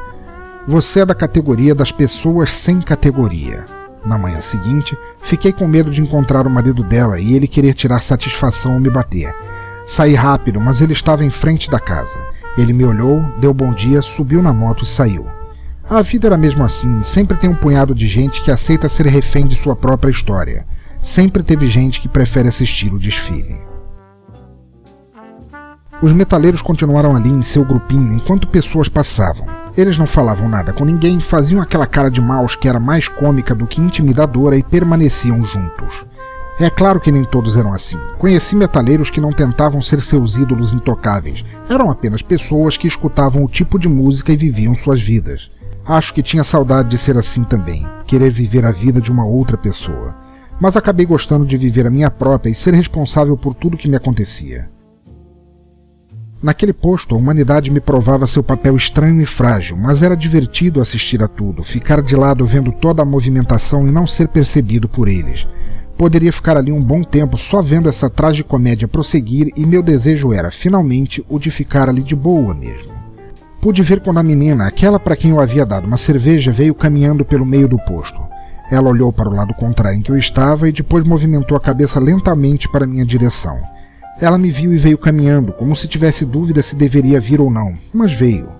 Você 0.68 1.00
é 1.00 1.06
da 1.06 1.14
categoria 1.14 1.74
das 1.74 1.90
pessoas 1.90 2.52
sem 2.52 2.82
categoria. 2.82 3.64
Na 4.04 4.18
manhã 4.18 4.42
seguinte, 4.42 4.94
fiquei 5.22 5.54
com 5.54 5.66
medo 5.66 5.90
de 5.90 6.02
encontrar 6.02 6.46
o 6.46 6.50
marido 6.50 6.84
dela 6.84 7.18
e 7.18 7.34
ele 7.34 7.48
querer 7.48 7.72
tirar 7.72 8.02
satisfação 8.02 8.74
ou 8.74 8.80
me 8.80 8.90
bater. 8.90 9.34
Saí 9.86 10.14
rápido, 10.14 10.60
mas 10.60 10.82
ele 10.82 10.92
estava 10.92 11.24
em 11.24 11.30
frente 11.30 11.70
da 11.70 11.80
casa. 11.80 12.18
Ele 12.58 12.74
me 12.74 12.84
olhou, 12.84 13.22
deu 13.38 13.54
bom 13.54 13.72
dia, 13.72 14.02
subiu 14.02 14.42
na 14.42 14.52
moto 14.52 14.84
e 14.84 14.86
saiu. 14.86 15.26
A 15.88 16.00
vida 16.00 16.28
era 16.28 16.38
mesmo 16.38 16.64
assim, 16.64 17.02
sempre 17.02 17.36
tem 17.36 17.50
um 17.50 17.54
punhado 17.54 17.94
de 17.94 18.08
gente 18.08 18.42
que 18.42 18.50
aceita 18.50 18.88
ser 18.88 19.06
refém 19.06 19.46
de 19.46 19.54
sua 19.54 19.76
própria 19.76 20.10
história. 20.10 20.66
Sempre 21.02 21.42
teve 21.42 21.66
gente 21.66 22.00
que 22.00 22.08
prefere 22.08 22.48
assistir 22.48 22.92
o 22.92 22.98
desfile. 22.98 23.62
Os 26.00 26.12
metaleiros 26.12 26.62
continuaram 26.62 27.14
ali 27.14 27.28
em 27.28 27.42
seu 27.42 27.64
grupinho 27.64 28.14
enquanto 28.14 28.48
pessoas 28.48 28.88
passavam. 28.88 29.46
Eles 29.76 29.98
não 29.98 30.06
falavam 30.06 30.48
nada 30.48 30.72
com 30.72 30.86
ninguém, 30.86 31.20
faziam 31.20 31.60
aquela 31.60 31.86
cara 31.86 32.10
de 32.10 32.20
maus 32.20 32.56
que 32.56 32.68
era 32.68 32.80
mais 32.80 33.06
cômica 33.06 33.54
do 33.54 33.66
que 33.66 33.80
intimidadora 33.80 34.56
e 34.56 34.62
permaneciam 34.62 35.44
juntos. 35.44 36.06
É 36.58 36.70
claro 36.70 37.00
que 37.00 37.10
nem 37.10 37.24
todos 37.24 37.56
eram 37.56 37.74
assim. 37.74 37.98
Conheci 38.16 38.56
metaleiros 38.56 39.10
que 39.10 39.20
não 39.20 39.32
tentavam 39.32 39.82
ser 39.82 40.00
seus 40.00 40.36
ídolos 40.36 40.72
intocáveis. 40.72 41.44
Eram 41.68 41.90
apenas 41.90 42.22
pessoas 42.22 42.76
que 42.76 42.86
escutavam 42.86 43.44
o 43.44 43.48
tipo 43.48 43.78
de 43.78 43.88
música 43.88 44.32
e 44.32 44.36
viviam 44.36 44.74
suas 44.74 45.02
vidas. 45.02 45.50
Acho 45.86 46.14
que 46.14 46.22
tinha 46.22 46.42
saudade 46.42 46.88
de 46.88 46.96
ser 46.96 47.18
assim 47.18 47.44
também, 47.44 47.86
querer 48.06 48.30
viver 48.30 48.64
a 48.64 48.70
vida 48.70 49.00
de 49.00 49.12
uma 49.12 49.26
outra 49.26 49.58
pessoa. 49.58 50.14
Mas 50.58 50.76
acabei 50.76 51.04
gostando 51.04 51.44
de 51.44 51.56
viver 51.58 51.86
a 51.86 51.90
minha 51.90 52.10
própria 52.10 52.50
e 52.50 52.54
ser 52.54 52.72
responsável 52.72 53.36
por 53.36 53.54
tudo 53.54 53.76
que 53.76 53.88
me 53.88 53.96
acontecia. 53.96 54.70
Naquele 56.42 56.72
posto, 56.72 57.14
a 57.14 57.18
humanidade 57.18 57.70
me 57.70 57.80
provava 57.80 58.26
seu 58.26 58.42
papel 58.42 58.76
estranho 58.76 59.20
e 59.20 59.26
frágil, 59.26 59.76
mas 59.76 60.02
era 60.02 60.16
divertido 60.16 60.80
assistir 60.80 61.22
a 61.22 61.28
tudo, 61.28 61.62
ficar 61.62 62.00
de 62.02 62.16
lado 62.16 62.46
vendo 62.46 62.72
toda 62.72 63.02
a 63.02 63.04
movimentação 63.04 63.86
e 63.86 63.90
não 63.90 64.06
ser 64.06 64.28
percebido 64.28 64.88
por 64.88 65.08
eles. 65.08 65.46
Poderia 65.98 66.32
ficar 66.32 66.56
ali 66.56 66.72
um 66.72 66.82
bom 66.82 67.02
tempo 67.02 67.36
só 67.38 67.62
vendo 67.62 67.88
essa 67.88 68.10
tragicomédia 68.10 68.88
prosseguir 68.88 69.52
e 69.56 69.64
meu 69.64 69.82
desejo 69.82 70.32
era, 70.32 70.50
finalmente, 70.50 71.24
o 71.28 71.38
de 71.38 71.50
ficar 71.50 71.88
ali 71.88 72.02
de 72.02 72.16
boa 72.16 72.54
mesmo. 72.54 72.93
Pude 73.64 73.82
ver 73.82 74.00
quando 74.00 74.18
a 74.18 74.22
menina, 74.22 74.66
aquela 74.66 75.00
para 75.00 75.16
quem 75.16 75.30
eu 75.30 75.40
havia 75.40 75.64
dado 75.64 75.86
uma 75.86 75.96
cerveja, 75.96 76.52
veio 76.52 76.74
caminhando 76.74 77.24
pelo 77.24 77.46
meio 77.46 77.66
do 77.66 77.78
posto. 77.78 78.20
Ela 78.70 78.90
olhou 78.90 79.10
para 79.10 79.26
o 79.26 79.32
lado 79.32 79.54
contrário 79.54 79.98
em 79.98 80.02
que 80.02 80.10
eu 80.10 80.18
estava 80.18 80.68
e 80.68 80.72
depois 80.72 81.02
movimentou 81.02 81.56
a 81.56 81.60
cabeça 81.60 81.98
lentamente 81.98 82.68
para 82.68 82.86
minha 82.86 83.06
direção. 83.06 83.58
Ela 84.20 84.36
me 84.36 84.50
viu 84.50 84.70
e 84.74 84.76
veio 84.76 84.98
caminhando, 84.98 85.50
como 85.50 85.74
se 85.74 85.88
tivesse 85.88 86.26
dúvida 86.26 86.62
se 86.62 86.76
deveria 86.76 87.18
vir 87.18 87.40
ou 87.40 87.50
não, 87.50 87.72
mas 87.90 88.12
veio. 88.12 88.50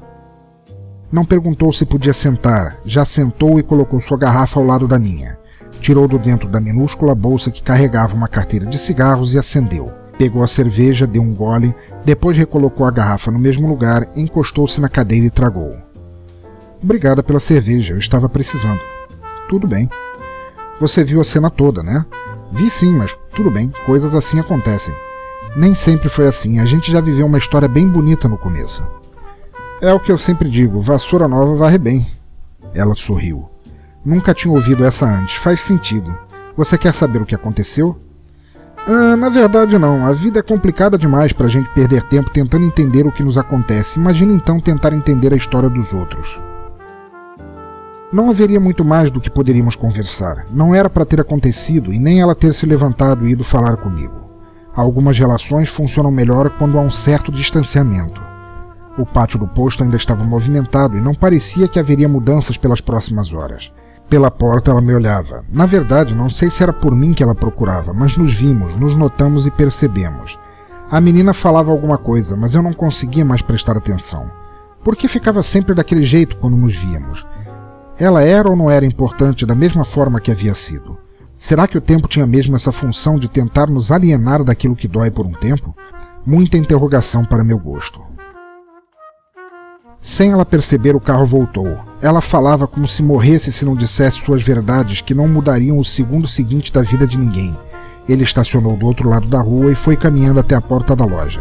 Não 1.12 1.26
perguntou 1.26 1.70
se 1.70 1.84
podia 1.84 2.14
sentar, 2.14 2.78
já 2.82 3.04
sentou 3.04 3.58
e 3.58 3.62
colocou 3.62 4.00
sua 4.00 4.16
garrafa 4.16 4.58
ao 4.58 4.64
lado 4.64 4.88
da 4.88 4.98
minha. 4.98 5.36
Tirou 5.82 6.08
do 6.08 6.18
dentro 6.18 6.48
da 6.48 6.62
minúscula 6.62 7.14
bolsa 7.14 7.50
que 7.50 7.62
carregava 7.62 8.16
uma 8.16 8.26
carteira 8.26 8.64
de 8.64 8.78
cigarros 8.78 9.34
e 9.34 9.38
acendeu. 9.38 10.03
Pegou 10.18 10.42
a 10.42 10.46
cerveja, 10.46 11.06
deu 11.06 11.22
um 11.22 11.34
gole, 11.34 11.74
depois 12.04 12.36
recolocou 12.36 12.86
a 12.86 12.90
garrafa 12.90 13.30
no 13.30 13.38
mesmo 13.38 13.68
lugar, 13.68 14.08
encostou-se 14.14 14.80
na 14.80 14.88
cadeira 14.88 15.26
e 15.26 15.30
tragou. 15.30 15.76
Obrigada 16.82 17.22
pela 17.22 17.40
cerveja, 17.40 17.94
eu 17.94 17.98
estava 17.98 18.28
precisando. 18.28 18.80
Tudo 19.48 19.66
bem. 19.66 19.88
Você 20.80 21.02
viu 21.02 21.20
a 21.20 21.24
cena 21.24 21.50
toda, 21.50 21.82
né? 21.82 22.04
Vi 22.52 22.70
sim, 22.70 22.92
mas 22.96 23.16
tudo 23.34 23.50
bem, 23.50 23.72
coisas 23.86 24.14
assim 24.14 24.38
acontecem. 24.38 24.94
Nem 25.56 25.74
sempre 25.74 26.08
foi 26.08 26.26
assim, 26.26 26.60
a 26.60 26.64
gente 26.64 26.90
já 26.92 27.00
viveu 27.00 27.26
uma 27.26 27.38
história 27.38 27.68
bem 27.68 27.88
bonita 27.88 28.28
no 28.28 28.38
começo. 28.38 28.84
É 29.80 29.92
o 29.92 30.00
que 30.00 30.12
eu 30.12 30.18
sempre 30.18 30.48
digo, 30.48 30.80
vassoura 30.80 31.28
nova 31.28 31.54
varre 31.54 31.78
bem. 31.78 32.06
Ela 32.74 32.94
sorriu. 32.94 33.48
Nunca 34.04 34.34
tinha 34.34 34.52
ouvido 34.52 34.84
essa 34.84 35.06
antes. 35.06 35.36
Faz 35.36 35.62
sentido. 35.62 36.16
Você 36.56 36.76
quer 36.76 36.92
saber 36.92 37.22
o 37.22 37.26
que 37.26 37.34
aconteceu? 37.34 37.98
Ah, 38.86 39.16
na 39.16 39.30
verdade 39.30 39.78
não. 39.78 40.06
A 40.06 40.12
vida 40.12 40.40
é 40.40 40.42
complicada 40.42 40.98
demais 40.98 41.32
para 41.32 41.46
a 41.46 41.50
gente 41.50 41.70
perder 41.70 42.02
tempo 42.02 42.30
tentando 42.30 42.66
entender 42.66 43.06
o 43.06 43.12
que 43.12 43.22
nos 43.22 43.38
acontece. 43.38 43.98
Imagina 43.98 44.32
então 44.32 44.60
tentar 44.60 44.92
entender 44.92 45.32
a 45.32 45.36
história 45.36 45.70
dos 45.70 45.94
outros. 45.94 46.38
Não 48.12 48.30
haveria 48.30 48.60
muito 48.60 48.84
mais 48.84 49.10
do 49.10 49.20
que 49.20 49.30
poderíamos 49.30 49.74
conversar. 49.74 50.44
Não 50.50 50.74
era 50.74 50.90
para 50.90 51.06
ter 51.06 51.20
acontecido 51.20 51.92
e 51.92 51.98
nem 51.98 52.20
ela 52.20 52.34
ter 52.34 52.52
se 52.52 52.66
levantado 52.66 53.26
e 53.26 53.32
ido 53.32 53.42
falar 53.42 53.78
comigo. 53.78 54.14
Algumas 54.76 55.18
relações 55.18 55.70
funcionam 55.70 56.10
melhor 56.10 56.50
quando 56.50 56.78
há 56.78 56.80
um 56.80 56.90
certo 56.90 57.32
distanciamento. 57.32 58.22
O 58.98 59.06
pátio 59.06 59.38
do 59.38 59.48
posto 59.48 59.82
ainda 59.82 59.96
estava 59.96 60.22
movimentado 60.24 60.96
e 60.96 61.00
não 61.00 61.14
parecia 61.14 61.66
que 61.66 61.78
haveria 61.78 62.08
mudanças 62.08 62.56
pelas 62.56 62.80
próximas 62.80 63.32
horas. 63.32 63.72
Pela 64.08 64.30
porta 64.30 64.70
ela 64.70 64.80
me 64.80 64.94
olhava. 64.94 65.44
Na 65.52 65.66
verdade, 65.66 66.14
não 66.14 66.30
sei 66.30 66.50
se 66.50 66.62
era 66.62 66.72
por 66.72 66.94
mim 66.94 67.12
que 67.12 67.22
ela 67.22 67.34
procurava, 67.34 67.92
mas 67.92 68.16
nos 68.16 68.32
vimos, 68.32 68.74
nos 68.78 68.94
notamos 68.94 69.46
e 69.46 69.50
percebemos. 69.50 70.38
A 70.90 71.00
menina 71.00 71.32
falava 71.32 71.72
alguma 71.72 71.98
coisa, 71.98 72.36
mas 72.36 72.54
eu 72.54 72.62
não 72.62 72.72
conseguia 72.72 73.24
mais 73.24 73.42
prestar 73.42 73.76
atenção. 73.76 74.30
Por 74.82 74.94
que 74.94 75.08
ficava 75.08 75.42
sempre 75.42 75.74
daquele 75.74 76.04
jeito 76.04 76.36
quando 76.36 76.56
nos 76.56 76.76
víamos? 76.76 77.26
Ela 77.98 78.22
era 78.22 78.48
ou 78.48 78.54
não 78.54 78.70
era 78.70 78.84
importante 78.84 79.46
da 79.46 79.54
mesma 79.54 79.84
forma 79.84 80.20
que 80.20 80.30
havia 80.30 80.54
sido? 80.54 80.98
Será 81.36 81.66
que 81.66 81.78
o 81.78 81.80
tempo 81.80 82.06
tinha 82.06 82.26
mesmo 82.26 82.54
essa 82.54 82.70
função 82.70 83.18
de 83.18 83.28
tentar 83.28 83.66
nos 83.66 83.90
alienar 83.90 84.44
daquilo 84.44 84.76
que 84.76 84.86
dói 84.86 85.10
por 85.10 85.26
um 85.26 85.32
tempo? 85.32 85.74
Muita 86.24 86.56
interrogação 86.56 87.24
para 87.24 87.42
meu 87.44 87.58
gosto. 87.58 88.00
Sem 90.04 90.32
ela 90.32 90.44
perceber, 90.44 90.94
o 90.94 91.00
carro 91.00 91.24
voltou. 91.24 91.78
Ela 92.02 92.20
falava 92.20 92.66
como 92.66 92.86
se 92.86 93.02
morresse 93.02 93.50
se 93.50 93.64
não 93.64 93.74
dissesse 93.74 94.18
suas 94.18 94.42
verdades 94.42 95.00
que 95.00 95.14
não 95.14 95.26
mudariam 95.26 95.78
o 95.78 95.84
segundo 95.84 96.28
seguinte 96.28 96.70
da 96.70 96.82
vida 96.82 97.06
de 97.06 97.16
ninguém. 97.16 97.56
Ele 98.06 98.22
estacionou 98.22 98.76
do 98.76 98.84
outro 98.84 99.08
lado 99.08 99.26
da 99.26 99.40
rua 99.40 99.72
e 99.72 99.74
foi 99.74 99.96
caminhando 99.96 100.38
até 100.38 100.54
a 100.54 100.60
porta 100.60 100.94
da 100.94 101.06
loja. 101.06 101.40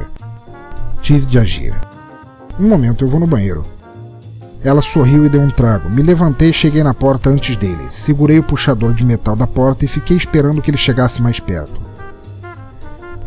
Tive 1.01 1.25
de 1.25 1.37
agir. 1.37 1.75
Um 2.57 2.69
momento, 2.69 3.03
eu 3.03 3.09
vou 3.09 3.19
no 3.19 3.27
banheiro. 3.27 3.65
Ela 4.63 4.81
sorriu 4.81 5.25
e 5.25 5.29
deu 5.29 5.41
um 5.41 5.51
trago. 5.51 5.89
Me 5.89 6.01
levantei 6.01 6.51
e 6.51 6.53
cheguei 6.53 6.83
na 6.83 6.93
porta 6.93 7.29
antes 7.29 7.57
dele. 7.57 7.87
Segurei 7.89 8.39
o 8.39 8.43
puxador 8.43 8.93
de 8.93 9.03
metal 9.03 9.35
da 9.35 9.45
porta 9.45 9.83
e 9.83 9.89
fiquei 9.89 10.15
esperando 10.15 10.61
que 10.61 10.71
ele 10.71 10.77
chegasse 10.77 11.21
mais 11.21 11.37
perto. 11.37 11.81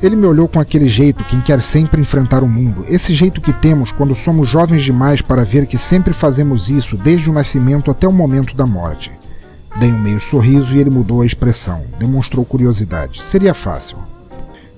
Ele 0.03 0.15
me 0.15 0.27
olhou 0.27 0.47
com 0.47 0.61
aquele 0.61 0.89
jeito 0.89 1.25
quem 1.25 1.41
quer 1.41 1.63
sempre 1.63 2.01
enfrentar 2.01 2.43
o 2.43 2.49
mundo, 2.49 2.85
esse 2.89 3.15
jeito 3.15 3.41
que 3.41 3.53
temos 3.53 3.91
quando 3.91 4.15
somos 4.15 4.49
jovens 4.49 4.85
demais 4.85 5.23
para 5.23 5.45
ver 5.45 5.67
que 5.67 5.79
sempre 5.79 6.13
fazemos 6.13 6.69
isso 6.69 6.97
desde 6.97 7.31
o 7.31 7.33
nascimento 7.33 7.91
até 7.91 8.07
o 8.07 8.13
momento 8.13 8.55
da 8.55 8.67
morte. 8.67 9.11
Dei 9.77 9.91
um 9.91 9.99
meio 9.99 10.21
sorriso 10.21 10.75
e 10.75 10.79
ele 10.79 10.91
mudou 10.91 11.23
a 11.23 11.27
expressão, 11.27 11.83
demonstrou 11.99 12.45
curiosidade. 12.45 13.23
Seria 13.23 13.55
fácil. 13.55 13.99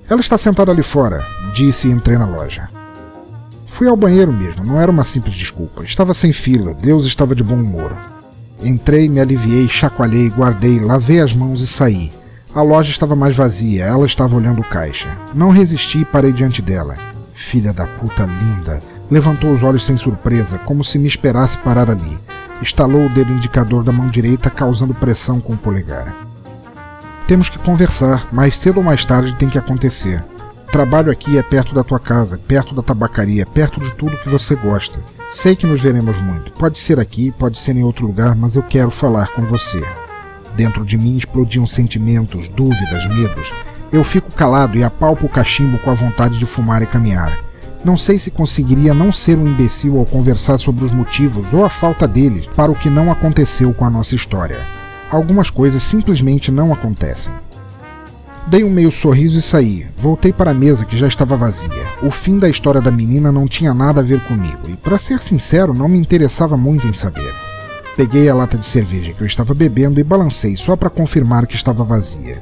Ela 0.09 0.21
está 0.21 0.37
sentada 0.37 0.71
ali 0.71 0.83
fora, 0.83 1.23
disse 1.53 1.87
e 1.87 1.91
entrei 1.91 2.17
na 2.17 2.25
loja. 2.25 2.69
Fui 3.67 3.87
ao 3.87 3.95
banheiro 3.95 4.31
mesmo, 4.33 4.65
não 4.65 4.79
era 4.79 4.91
uma 4.91 5.03
simples 5.03 5.35
desculpa. 5.35 5.83
Estava 5.83 6.13
sem 6.13 6.33
fila, 6.33 6.73
Deus 6.73 7.05
estava 7.05 7.35
de 7.35 7.43
bom 7.43 7.55
humor. 7.55 7.95
Entrei, 8.61 9.07
me 9.07 9.19
aliviei, 9.19 9.67
chacoalhei, 9.67 10.29
guardei, 10.29 10.79
lavei 10.79 11.21
as 11.21 11.33
mãos 11.33 11.61
e 11.61 11.67
saí. 11.67 12.11
A 12.53 12.63
loja 12.63 12.89
estava 12.89 13.15
mais 13.15 13.35
vazia, 13.35 13.85
ela 13.85 14.07
estava 14.07 14.35
olhando 14.35 14.61
o 14.61 14.67
caixa. 14.67 15.15
Não 15.35 15.51
resisti 15.51 15.99
e 15.99 16.05
parei 16.05 16.33
diante 16.33 16.63
dela. 16.63 16.95
Filha 17.35 17.71
da 17.71 17.85
puta 17.85 18.23
linda. 18.23 18.81
Levantou 19.09 19.51
os 19.51 19.61
olhos 19.61 19.85
sem 19.85 19.95
surpresa, 19.95 20.57
como 20.57 20.83
se 20.83 20.97
me 20.97 21.07
esperasse 21.07 21.59
parar 21.59 21.91
ali. 21.91 22.17
Estalou 22.59 23.05
o 23.05 23.09
dedo 23.09 23.31
indicador 23.31 23.83
da 23.83 23.91
mão 23.91 24.09
direita, 24.09 24.49
causando 24.49 24.95
pressão 24.95 25.39
com 25.39 25.53
o 25.53 25.57
polegar. 25.57 26.15
Temos 27.27 27.49
que 27.49 27.59
conversar, 27.59 28.27
mais 28.31 28.55
cedo 28.55 28.77
ou 28.77 28.83
mais 28.83 29.05
tarde 29.05 29.35
tem 29.35 29.47
que 29.47 29.57
acontecer. 29.57 30.23
Trabalho 30.71 31.11
aqui 31.11 31.37
é 31.37 31.43
perto 31.43 31.75
da 31.75 31.83
tua 31.83 31.99
casa, 31.99 32.39
perto 32.47 32.73
da 32.73 32.81
tabacaria, 32.81 33.45
perto 33.45 33.79
de 33.79 33.93
tudo 33.93 34.17
que 34.17 34.29
você 34.29 34.55
gosta. 34.55 34.99
Sei 35.31 35.55
que 35.55 35.67
nos 35.67 35.81
veremos 35.81 36.17
muito. 36.17 36.51
Pode 36.53 36.79
ser 36.79 36.99
aqui, 36.99 37.31
pode 37.31 37.59
ser 37.59 37.75
em 37.75 37.83
outro 37.83 38.07
lugar, 38.07 38.35
mas 38.35 38.55
eu 38.55 38.63
quero 38.63 38.89
falar 38.89 39.27
com 39.33 39.43
você. 39.43 39.83
Dentro 40.59 40.83
de 40.83 40.97
mim 40.97 41.15
explodiam 41.15 41.65
sentimentos, 41.65 42.49
dúvidas, 42.49 43.07
medos. 43.15 43.49
Eu 43.93 44.03
fico 44.03 44.29
calado 44.33 44.77
e 44.77 44.83
apalpo 44.83 45.25
o 45.25 45.29
cachimbo 45.29 45.77
com 45.77 45.89
a 45.89 45.93
vontade 45.93 46.37
de 46.37 46.45
fumar 46.45 46.81
e 46.81 46.85
caminhar. 46.85 47.31
Não 47.81 47.97
sei 47.97 48.19
se 48.19 48.29
conseguiria 48.29 48.93
não 48.93 49.13
ser 49.13 49.37
um 49.37 49.47
imbecil 49.47 49.97
ao 49.97 50.05
conversar 50.05 50.57
sobre 50.57 50.83
os 50.83 50.91
motivos 50.91 51.53
ou 51.53 51.63
a 51.63 51.69
falta 51.69 52.05
deles 52.05 52.45
para 52.57 52.69
o 52.69 52.75
que 52.75 52.89
não 52.89 53.09
aconteceu 53.09 53.73
com 53.73 53.85
a 53.85 53.89
nossa 53.89 54.15
história. 54.15 54.59
Algumas 55.09 55.49
coisas 55.49 55.81
simplesmente 55.81 56.51
não 56.51 56.73
acontecem. 56.73 57.33
Dei 58.47 58.65
um 58.65 58.69
meio 58.69 58.91
sorriso 58.91 59.39
e 59.39 59.41
saí. 59.41 59.87
Voltei 59.97 60.33
para 60.33 60.51
a 60.51 60.53
mesa 60.53 60.83
que 60.83 60.97
já 60.97 61.07
estava 61.07 61.37
vazia. 61.37 61.87
O 62.03 62.11
fim 62.11 62.37
da 62.37 62.49
história 62.49 62.81
da 62.81 62.91
menina 62.91 63.31
não 63.31 63.47
tinha 63.47 63.73
nada 63.73 64.01
a 64.01 64.03
ver 64.03 64.19
comigo 64.25 64.67
e, 64.67 64.75
para 64.75 64.99
ser 64.99 65.21
sincero, 65.21 65.73
não 65.73 65.87
me 65.87 65.97
interessava 65.97 66.57
muito 66.57 66.85
em 66.85 66.91
saber. 66.91 67.33
Peguei 67.95 68.29
a 68.29 68.35
lata 68.35 68.57
de 68.57 68.65
cerveja 68.65 69.13
que 69.13 69.21
eu 69.21 69.27
estava 69.27 69.53
bebendo 69.53 69.99
e 69.99 70.03
balancei 70.03 70.55
só 70.55 70.75
para 70.75 70.89
confirmar 70.89 71.45
que 71.45 71.55
estava 71.55 71.83
vazia. 71.83 72.41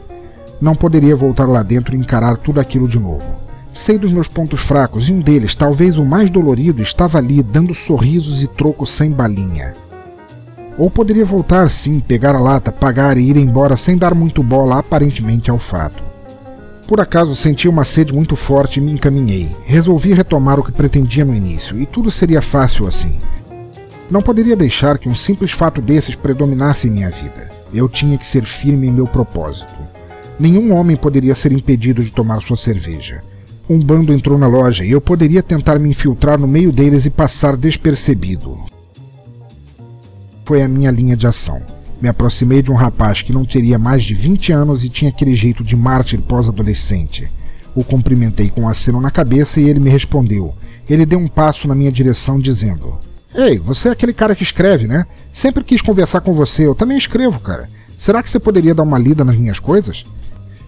Não 0.61 0.75
poderia 0.75 1.15
voltar 1.15 1.47
lá 1.47 1.63
dentro 1.63 1.95
e 1.95 1.97
encarar 1.97 2.37
tudo 2.37 2.59
aquilo 2.59 2.87
de 2.87 2.99
novo. 2.99 3.25
Sei 3.73 3.97
dos 3.97 4.11
meus 4.11 4.27
pontos 4.27 4.61
fracos 4.61 5.07
e 5.07 5.11
um 5.11 5.19
deles, 5.19 5.53
talvez 5.53 5.97
o 5.97 6.05
mais 6.05 6.31
dolorido, 6.31 6.81
estava 6.81 7.17
ali 7.19 7.43
dando 7.43 7.75
sorrisos 7.75 8.41
e 8.41 8.47
trocos 8.47 8.91
sem 8.91 9.11
balinha. 9.11 9.73
Ou 10.77 10.91
poderia 10.91 11.25
voltar 11.25 11.69
sim, 11.71 11.99
pegar 11.99 12.35
a 12.35 12.39
lata, 12.39 12.71
pagar 12.71 13.17
e 13.17 13.29
ir 13.29 13.37
embora 13.37 13.77
sem 13.77 13.97
dar 13.97 14.13
muito 14.13 14.43
bola 14.43 14.79
aparentemente 14.79 15.49
ao 15.49 15.57
fato. 15.57 16.03
Por 16.87 17.01
acaso 17.01 17.35
senti 17.35 17.67
uma 17.67 17.83
sede 17.83 18.13
muito 18.13 18.35
forte 18.35 18.79
e 18.79 18.81
me 18.81 18.91
encaminhei. 18.91 19.49
Resolvi 19.65 20.13
retomar 20.13 20.59
o 20.59 20.63
que 20.63 20.71
pretendia 20.71 21.25
no 21.25 21.35
início, 21.35 21.79
e 21.79 21.85
tudo 21.85 22.09
seria 22.09 22.41
fácil 22.41 22.87
assim. 22.87 23.17
Não 24.09 24.21
poderia 24.21 24.55
deixar 24.55 24.97
que 24.97 25.09
um 25.09 25.15
simples 25.15 25.51
fato 25.51 25.81
desses 25.81 26.15
predominasse 26.15 26.87
em 26.87 26.91
minha 26.91 27.09
vida. 27.09 27.49
Eu 27.73 27.89
tinha 27.89 28.17
que 28.17 28.25
ser 28.25 28.45
firme 28.45 28.87
em 28.87 28.91
meu 28.91 29.05
propósito. 29.05 29.73
Nenhum 30.39 30.73
homem 30.73 30.95
poderia 30.95 31.35
ser 31.35 31.51
impedido 31.51 32.03
de 32.03 32.11
tomar 32.11 32.41
sua 32.41 32.55
cerveja. 32.55 33.21
Um 33.69 33.83
bando 33.83 34.13
entrou 34.13 34.37
na 34.37 34.47
loja 34.47 34.85
e 34.85 34.91
eu 34.91 35.01
poderia 35.01 35.43
tentar 35.43 35.77
me 35.77 35.89
infiltrar 35.89 36.39
no 36.39 36.47
meio 36.47 36.71
deles 36.71 37.05
e 37.05 37.09
passar 37.09 37.57
despercebido. 37.57 38.57
Foi 40.45 40.61
a 40.61 40.67
minha 40.69 40.89
linha 40.89 41.17
de 41.17 41.27
ação. 41.27 41.61
Me 42.01 42.07
aproximei 42.07 42.61
de 42.61 42.71
um 42.71 42.75
rapaz 42.75 43.21
que 43.21 43.33
não 43.33 43.43
teria 43.43 43.77
mais 43.77 44.05
de 44.05 44.13
20 44.13 44.53
anos 44.53 44.85
e 44.85 44.89
tinha 44.89 45.09
aquele 45.09 45.35
jeito 45.35 45.65
de 45.65 45.75
mártir 45.75 46.21
pós-adolescente. 46.21 47.27
O 47.75 47.83
cumprimentei 47.83 48.49
com 48.49 48.61
um 48.61 48.69
aceno 48.69 49.01
na 49.01 49.11
cabeça 49.11 49.59
e 49.59 49.67
ele 49.67 49.81
me 49.81 49.89
respondeu. 49.89 50.55
Ele 50.89 51.05
deu 51.05 51.19
um 51.19 51.27
passo 51.27 51.67
na 51.67 51.75
minha 51.75 51.91
direção, 51.91 52.39
dizendo: 52.39 52.97
Ei, 53.35 53.57
você 53.57 53.89
é 53.89 53.91
aquele 53.91 54.13
cara 54.13 54.35
que 54.35 54.43
escreve, 54.43 54.87
né? 54.87 55.05
Sempre 55.33 55.63
quis 55.63 55.81
conversar 55.81 56.21
com 56.21 56.33
você, 56.33 56.65
eu 56.65 56.73
também 56.73 56.97
escrevo, 56.97 57.39
cara. 57.39 57.69
Será 57.97 58.23
que 58.23 58.29
você 58.29 58.39
poderia 58.39 58.73
dar 58.73 58.83
uma 58.83 58.97
lida 58.97 59.23
nas 59.23 59.37
minhas 59.37 59.59
coisas? 59.59 60.05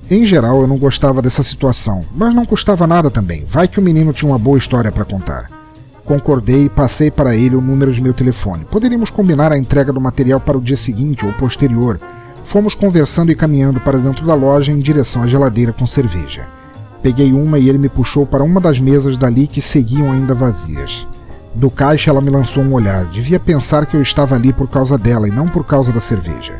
Em 0.09 0.25
geral, 0.25 0.61
eu 0.61 0.67
não 0.67 0.77
gostava 0.77 1.21
dessa 1.21 1.43
situação, 1.43 2.03
mas 2.15 2.33
não 2.33 2.45
custava 2.45 2.87
nada 2.87 3.11
também. 3.11 3.45
Vai 3.47 3.67
que 3.67 3.79
o 3.79 3.83
menino 3.83 4.11
tinha 4.11 4.29
uma 4.29 4.39
boa 4.39 4.57
história 4.57 4.91
para 4.91 5.05
contar. 5.05 5.49
Concordei 6.03 6.65
e 6.65 6.69
passei 6.69 7.11
para 7.11 7.35
ele 7.35 7.55
o 7.55 7.61
número 7.61 7.93
de 7.93 8.01
meu 8.01 8.13
telefone. 8.13 8.65
Poderíamos 8.65 9.11
combinar 9.11 9.51
a 9.51 9.57
entrega 9.57 9.93
do 9.93 10.01
material 10.01 10.39
para 10.39 10.57
o 10.57 10.61
dia 10.61 10.77
seguinte 10.77 11.23
ou 11.23 11.31
posterior. 11.33 11.99
Fomos 12.43 12.73
conversando 12.73 13.31
e 13.31 13.35
caminhando 13.35 13.79
para 13.79 13.99
dentro 13.99 14.25
da 14.25 14.33
loja 14.33 14.71
em 14.71 14.79
direção 14.79 15.21
à 15.21 15.27
geladeira 15.27 15.71
com 15.71 15.85
cerveja. 15.85 16.47
Peguei 17.03 17.31
uma 17.31 17.59
e 17.59 17.69
ele 17.69 17.77
me 17.77 17.89
puxou 17.89 18.25
para 18.25 18.43
uma 18.43 18.59
das 18.59 18.79
mesas 18.79 19.15
dali 19.17 19.45
que 19.45 19.61
seguiam 19.61 20.11
ainda 20.11 20.33
vazias. 20.33 21.05
Do 21.55 21.69
caixa 21.69 22.09
ela 22.09 22.21
me 22.21 22.29
lançou 22.29 22.63
um 22.63 22.73
olhar. 22.73 23.05
Devia 23.05 23.39
pensar 23.39 23.85
que 23.85 23.95
eu 23.95 24.01
estava 24.01 24.35
ali 24.35 24.53
por 24.53 24.69
causa 24.69 24.97
dela 24.97 25.27
e 25.27 25.31
não 25.31 25.47
por 25.49 25.65
causa 25.65 25.91
da 25.91 25.99
cerveja. 25.99 26.53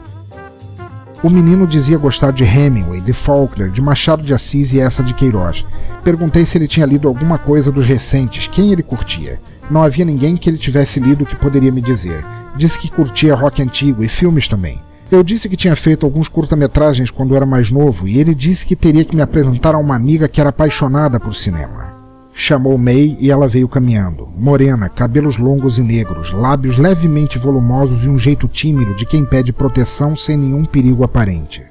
O 1.21 1.29
menino 1.29 1.67
dizia 1.67 1.97
gostar 1.97 2.31
de 2.31 2.45
Hemingway, 2.45 3.01
de 3.01 3.11
Faulkner, 3.11 3.69
de 3.69 3.81
Machado 3.81 4.23
de 4.23 4.33
Assis 4.33 4.71
e 4.71 4.79
essa 4.79 5.03
de 5.03 5.13
Queiroz. 5.13 5.65
Perguntei 6.01 6.45
se 6.45 6.57
ele 6.57 6.67
tinha 6.67 6.85
lido 6.85 7.09
alguma 7.09 7.37
coisa 7.37 7.71
dos 7.71 7.85
recentes, 7.85 8.47
quem 8.47 8.71
ele 8.71 8.81
curtia. 8.81 9.37
Não 9.69 9.83
havia 9.83 10.05
ninguém 10.05 10.37
que 10.37 10.49
ele 10.49 10.57
tivesse 10.57 10.99
lido 10.99 11.25
que 11.25 11.35
poderia 11.35 11.73
me 11.73 11.81
dizer. 11.81 12.23
Disse 12.55 12.79
que 12.79 12.89
curtia 12.89 13.35
rock 13.35 13.61
antigo 13.61 14.01
e 14.01 14.07
filmes 14.07 14.47
também. 14.47 14.79
Eu 15.11 15.21
disse 15.21 15.49
que 15.49 15.57
tinha 15.57 15.75
feito 15.75 16.05
alguns 16.05 16.29
curta-metragens 16.29 17.11
quando 17.11 17.35
era 17.35 17.45
mais 17.45 17.69
novo 17.69 18.07
e 18.07 18.17
ele 18.17 18.33
disse 18.33 18.65
que 18.65 18.75
teria 18.75 19.03
que 19.03 19.15
me 19.15 19.21
apresentar 19.21 19.75
a 19.75 19.79
uma 19.79 19.95
amiga 19.95 20.27
que 20.29 20.39
era 20.39 20.51
apaixonada 20.51 21.19
por 21.19 21.35
cinema. 21.35 21.98
Chamou 22.41 22.77
May 22.77 23.17
e 23.19 23.29
ela 23.29 23.49
veio 23.49 23.67
caminhando. 23.67 24.29
Morena, 24.33 24.87
cabelos 24.87 25.37
longos 25.37 25.77
e 25.77 25.83
negros, 25.83 26.31
lábios 26.31 26.77
levemente 26.77 27.37
volumosos 27.37 28.05
e 28.05 28.07
um 28.07 28.17
jeito 28.17 28.47
tímido 28.47 28.95
de 28.95 29.05
quem 29.05 29.25
pede 29.25 29.51
proteção 29.51 30.15
sem 30.15 30.37
nenhum 30.37 30.63
perigo 30.63 31.03
aparente. 31.03 31.61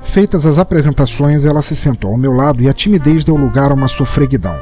Feitas 0.00 0.46
as 0.46 0.58
apresentações, 0.58 1.44
ela 1.44 1.60
se 1.60 1.74
sentou 1.74 2.12
ao 2.12 2.16
meu 2.16 2.30
lado 2.30 2.62
e 2.62 2.68
a 2.68 2.72
timidez 2.72 3.24
deu 3.24 3.34
lugar 3.34 3.72
a 3.72 3.74
uma 3.74 3.88
sofreguidão. 3.88 4.56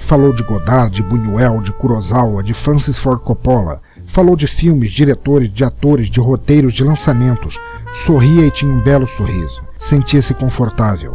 Falou 0.00 0.30
de 0.30 0.42
Godard, 0.42 0.94
de 0.94 1.02
Buñuel, 1.02 1.62
de 1.62 1.72
Kurosawa, 1.72 2.42
de 2.42 2.52
Francis 2.52 2.98
Ford 2.98 3.22
Coppola. 3.22 3.80
Falou 4.06 4.36
de 4.36 4.46
filmes, 4.46 4.92
diretores, 4.92 5.50
de 5.50 5.64
atores, 5.64 6.10
de 6.10 6.20
roteiros, 6.20 6.74
de 6.74 6.84
lançamentos. 6.84 7.58
Sorria 7.94 8.46
e 8.46 8.50
tinha 8.50 8.70
um 8.70 8.82
belo 8.82 9.06
sorriso 9.06 9.63
sentia-se 9.84 10.32
confortável. 10.32 11.14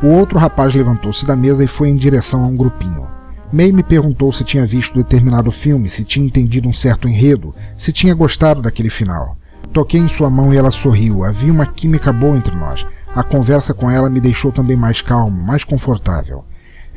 O 0.00 0.06
outro 0.06 0.38
rapaz 0.38 0.72
levantou-se 0.72 1.26
da 1.26 1.34
mesa 1.34 1.64
e 1.64 1.66
foi 1.66 1.88
em 1.88 1.96
direção 1.96 2.44
a 2.44 2.46
um 2.46 2.56
grupinho. 2.56 3.08
May 3.52 3.72
me 3.72 3.82
perguntou 3.82 4.32
se 4.32 4.44
tinha 4.44 4.64
visto 4.64 4.94
determinado 4.94 5.50
filme, 5.50 5.88
se 5.88 6.04
tinha 6.04 6.24
entendido 6.24 6.68
um 6.68 6.72
certo 6.72 7.08
enredo, 7.08 7.52
se 7.76 7.92
tinha 7.92 8.14
gostado 8.14 8.62
daquele 8.62 8.90
final. 8.90 9.36
Toquei 9.72 9.98
em 9.98 10.08
sua 10.08 10.30
mão 10.30 10.54
e 10.54 10.56
ela 10.56 10.70
sorriu. 10.70 11.24
Havia 11.24 11.52
uma 11.52 11.66
química 11.66 12.12
boa 12.12 12.36
entre 12.36 12.54
nós. 12.54 12.86
A 13.12 13.24
conversa 13.24 13.74
com 13.74 13.90
ela 13.90 14.08
me 14.08 14.20
deixou 14.20 14.52
também 14.52 14.76
mais 14.76 15.02
calmo, 15.02 15.42
mais 15.42 15.64
confortável. 15.64 16.44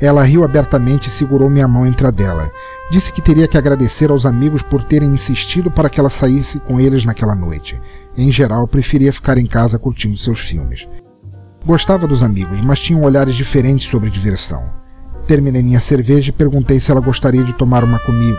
Ela 0.00 0.22
riu 0.22 0.44
abertamente 0.44 1.08
e 1.08 1.10
segurou 1.10 1.50
minha 1.50 1.66
mão 1.66 1.86
entre 1.86 2.06
a 2.06 2.10
dela. 2.10 2.50
Disse 2.90 3.12
que 3.12 3.20
teria 3.20 3.48
que 3.48 3.58
agradecer 3.58 4.10
aos 4.10 4.24
amigos 4.24 4.62
por 4.62 4.84
terem 4.84 5.08
insistido 5.08 5.70
para 5.70 5.90
que 5.90 5.98
ela 5.98 6.08
saísse 6.08 6.60
com 6.60 6.80
eles 6.80 7.04
naquela 7.04 7.34
noite. 7.34 7.80
Em 8.16 8.30
geral, 8.30 8.68
preferia 8.68 9.12
ficar 9.12 9.38
em 9.38 9.46
casa 9.46 9.78
curtindo 9.78 10.16
seus 10.16 10.40
filmes. 10.40 10.88
Gostava 11.66 12.06
dos 12.06 12.22
amigos, 12.22 12.60
mas 12.60 12.78
tinham 12.78 13.02
olhares 13.02 13.34
diferentes 13.34 13.88
sobre 13.88 14.08
diversão. 14.08 14.62
Terminei 15.26 15.62
minha 15.62 15.80
cerveja 15.80 16.30
e 16.30 16.32
perguntei 16.32 16.80
se 16.80 16.90
ela 16.90 17.00
gostaria 17.00 17.42
de 17.42 17.52
tomar 17.52 17.82
uma 17.82 17.98
comigo. 17.98 18.38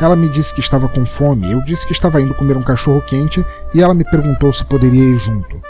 Ela 0.00 0.16
me 0.16 0.28
disse 0.28 0.54
que 0.54 0.60
estava 0.60 0.88
com 0.88 1.04
fome, 1.04 1.52
eu 1.52 1.60
disse 1.62 1.86
que 1.86 1.92
estava 1.92 2.20
indo 2.20 2.34
comer 2.34 2.56
um 2.56 2.62
cachorro 2.62 3.02
quente 3.02 3.44
e 3.74 3.82
ela 3.82 3.92
me 3.92 4.04
perguntou 4.04 4.52
se 4.52 4.64
poderia 4.64 5.04
ir 5.04 5.18
junto. 5.18 5.60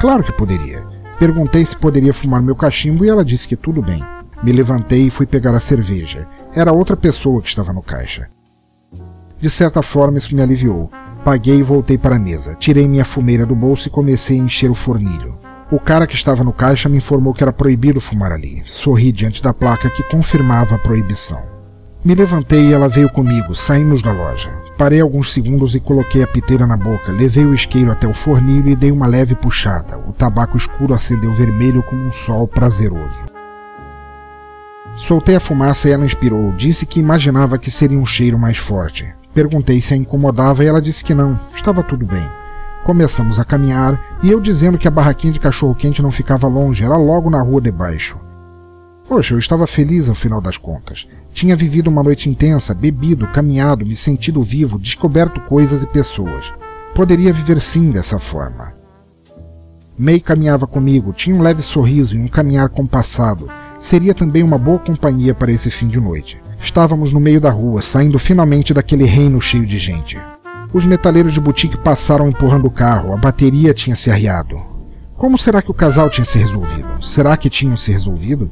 Claro 0.00 0.22
que 0.22 0.32
poderia. 0.32 0.82
Perguntei 1.18 1.64
se 1.64 1.76
poderia 1.76 2.12
fumar 2.12 2.42
meu 2.42 2.54
cachimbo 2.54 3.04
e 3.04 3.08
ela 3.08 3.24
disse 3.24 3.48
que 3.48 3.56
tudo 3.56 3.80
bem. 3.80 4.04
Me 4.42 4.52
levantei 4.52 5.06
e 5.06 5.10
fui 5.10 5.26
pegar 5.26 5.54
a 5.54 5.60
cerveja. 5.60 6.26
Era 6.54 6.72
outra 6.72 6.96
pessoa 6.96 7.42
que 7.42 7.48
estava 7.48 7.72
no 7.72 7.82
caixa. 7.82 8.28
De 9.38 9.50
certa 9.50 9.82
forma, 9.82 10.18
isso 10.18 10.34
me 10.34 10.40
aliviou. 10.40 10.90
Paguei 11.22 11.58
e 11.58 11.62
voltei 11.62 11.98
para 11.98 12.16
a 12.16 12.18
mesa. 12.18 12.54
Tirei 12.54 12.88
minha 12.88 13.04
fumeira 13.04 13.44
do 13.44 13.54
bolso 13.54 13.88
e 13.88 13.90
comecei 13.90 14.40
a 14.40 14.42
encher 14.42 14.70
o 14.70 14.74
fornilho. 14.74 15.38
O 15.70 15.78
cara 15.78 16.06
que 16.06 16.14
estava 16.14 16.42
no 16.42 16.52
caixa 16.52 16.88
me 16.88 16.96
informou 16.96 17.34
que 17.34 17.44
era 17.44 17.52
proibido 17.52 18.00
fumar 18.00 18.32
ali. 18.32 18.62
Sorri 18.64 19.12
diante 19.12 19.42
da 19.42 19.52
placa 19.52 19.90
que 19.90 20.02
confirmava 20.02 20.74
a 20.74 20.78
proibição. 20.78 21.40
Me 22.02 22.14
levantei 22.14 22.68
e 22.68 22.72
ela 22.72 22.88
veio 22.88 23.10
comigo. 23.10 23.54
Saímos 23.54 24.02
da 24.02 24.10
loja. 24.10 24.50
Parei 24.78 25.00
alguns 25.00 25.32
segundos 25.32 25.74
e 25.74 25.80
coloquei 25.80 26.22
a 26.22 26.26
piteira 26.26 26.66
na 26.66 26.76
boca. 26.76 27.12
Levei 27.12 27.44
o 27.44 27.54
isqueiro 27.54 27.92
até 27.92 28.08
o 28.08 28.14
fornilho 28.14 28.70
e 28.70 28.76
dei 28.76 28.90
uma 28.90 29.06
leve 29.06 29.34
puxada. 29.34 29.98
O 30.08 30.12
tabaco 30.12 30.56
escuro 30.56 30.94
acendeu 30.94 31.30
vermelho 31.30 31.82
como 31.82 32.02
um 32.02 32.12
sol 32.12 32.48
prazeroso. 32.48 33.29
Soltei 34.96 35.36
a 35.36 35.40
fumaça 35.40 35.88
e 35.88 35.92
ela 35.92 36.04
inspirou. 36.04 36.52
Disse 36.52 36.84
que 36.84 37.00
imaginava 37.00 37.58
que 37.58 37.70
seria 37.70 37.98
um 37.98 38.06
cheiro 38.06 38.38
mais 38.38 38.58
forte. 38.58 39.06
Perguntei 39.32 39.80
se 39.80 39.94
a 39.94 39.96
incomodava 39.96 40.64
e 40.64 40.66
ela 40.66 40.82
disse 40.82 41.04
que 41.04 41.14
não, 41.14 41.38
estava 41.54 41.82
tudo 41.82 42.04
bem. 42.04 42.28
Começamos 42.84 43.38
a 43.38 43.44
caminhar 43.44 44.18
e 44.22 44.30
eu 44.30 44.40
dizendo 44.40 44.78
que 44.78 44.88
a 44.88 44.90
barraquinha 44.90 45.32
de 45.32 45.40
cachorro-quente 45.40 46.02
não 46.02 46.10
ficava 46.10 46.48
longe, 46.48 46.84
era 46.84 46.96
logo 46.96 47.30
na 47.30 47.40
rua 47.40 47.60
debaixo. 47.60 48.18
Poxa, 49.08 49.34
eu 49.34 49.38
estava 49.38 49.66
feliz 49.66 50.08
ao 50.08 50.14
final 50.14 50.40
das 50.40 50.56
contas. 50.56 51.06
Tinha 51.32 51.56
vivido 51.56 51.88
uma 51.88 52.02
noite 52.02 52.28
intensa, 52.28 52.74
bebido, 52.74 53.26
caminhado, 53.28 53.86
me 53.86 53.94
sentido 53.94 54.42
vivo, 54.42 54.78
descoberto 54.78 55.40
coisas 55.42 55.82
e 55.82 55.86
pessoas. 55.86 56.44
Poderia 56.94 57.32
viver 57.32 57.60
sim 57.60 57.90
dessa 57.90 58.18
forma. 58.18 58.72
May 59.98 60.18
caminhava 60.18 60.66
comigo, 60.66 61.12
tinha 61.12 61.36
um 61.36 61.42
leve 61.42 61.62
sorriso 61.62 62.16
e 62.16 62.20
um 62.20 62.26
caminhar 62.26 62.68
compassado, 62.68 63.48
seria 63.80 64.14
também 64.14 64.42
uma 64.42 64.58
boa 64.58 64.78
companhia 64.78 65.34
para 65.34 65.50
esse 65.50 65.70
fim 65.70 65.88
de 65.88 65.98
noite. 65.98 66.40
Estávamos 66.62 67.10
no 67.10 67.18
meio 67.18 67.40
da 67.40 67.50
rua, 67.50 67.80
saindo 67.80 68.18
finalmente 68.18 68.74
daquele 68.74 69.04
reino 69.04 69.40
cheio 69.40 69.66
de 69.66 69.78
gente. 69.78 70.18
Os 70.72 70.84
metaleiros 70.84 71.32
de 71.32 71.40
boutique 71.40 71.78
passaram 71.78 72.28
empurrando 72.28 72.66
o 72.66 72.70
carro, 72.70 73.14
a 73.14 73.16
bateria 73.16 73.72
tinha 73.72 73.96
se 73.96 74.10
arriado. 74.10 74.60
Como 75.16 75.38
será 75.38 75.62
que 75.62 75.70
o 75.70 75.74
casal 75.74 76.10
tinha 76.10 76.24
se 76.24 76.38
resolvido? 76.38 77.02
Será 77.02 77.36
que 77.36 77.50
tinham 77.50 77.76
se 77.76 77.90
resolvido? 77.90 78.50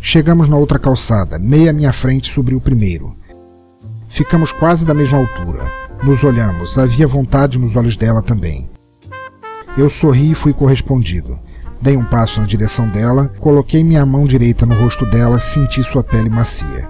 Chegamos 0.00 0.48
na 0.48 0.56
outra 0.56 0.78
calçada, 0.78 1.38
meia 1.38 1.72
minha 1.72 1.92
frente 1.92 2.32
sobre 2.32 2.54
o 2.54 2.60
primeiro. 2.60 3.14
Ficamos 4.08 4.50
quase 4.50 4.84
da 4.84 4.94
mesma 4.94 5.18
altura. 5.18 5.64
Nos 6.02 6.24
olhamos, 6.24 6.78
havia 6.78 7.06
vontade 7.06 7.58
nos 7.58 7.76
olhos 7.76 7.96
dela 7.96 8.22
também. 8.22 8.68
Eu 9.76 9.88
sorri 9.90 10.32
e 10.32 10.34
fui 10.34 10.52
correspondido. 10.52 11.38
Dei 11.80 11.96
um 11.96 12.04
passo 12.04 12.40
na 12.40 12.46
direção 12.46 12.86
dela, 12.88 13.32
coloquei 13.40 13.82
minha 13.82 14.04
mão 14.04 14.26
direita 14.26 14.66
no 14.66 14.74
rosto 14.74 15.06
dela, 15.06 15.40
senti 15.40 15.82
sua 15.82 16.04
pele 16.04 16.28
macia. 16.28 16.86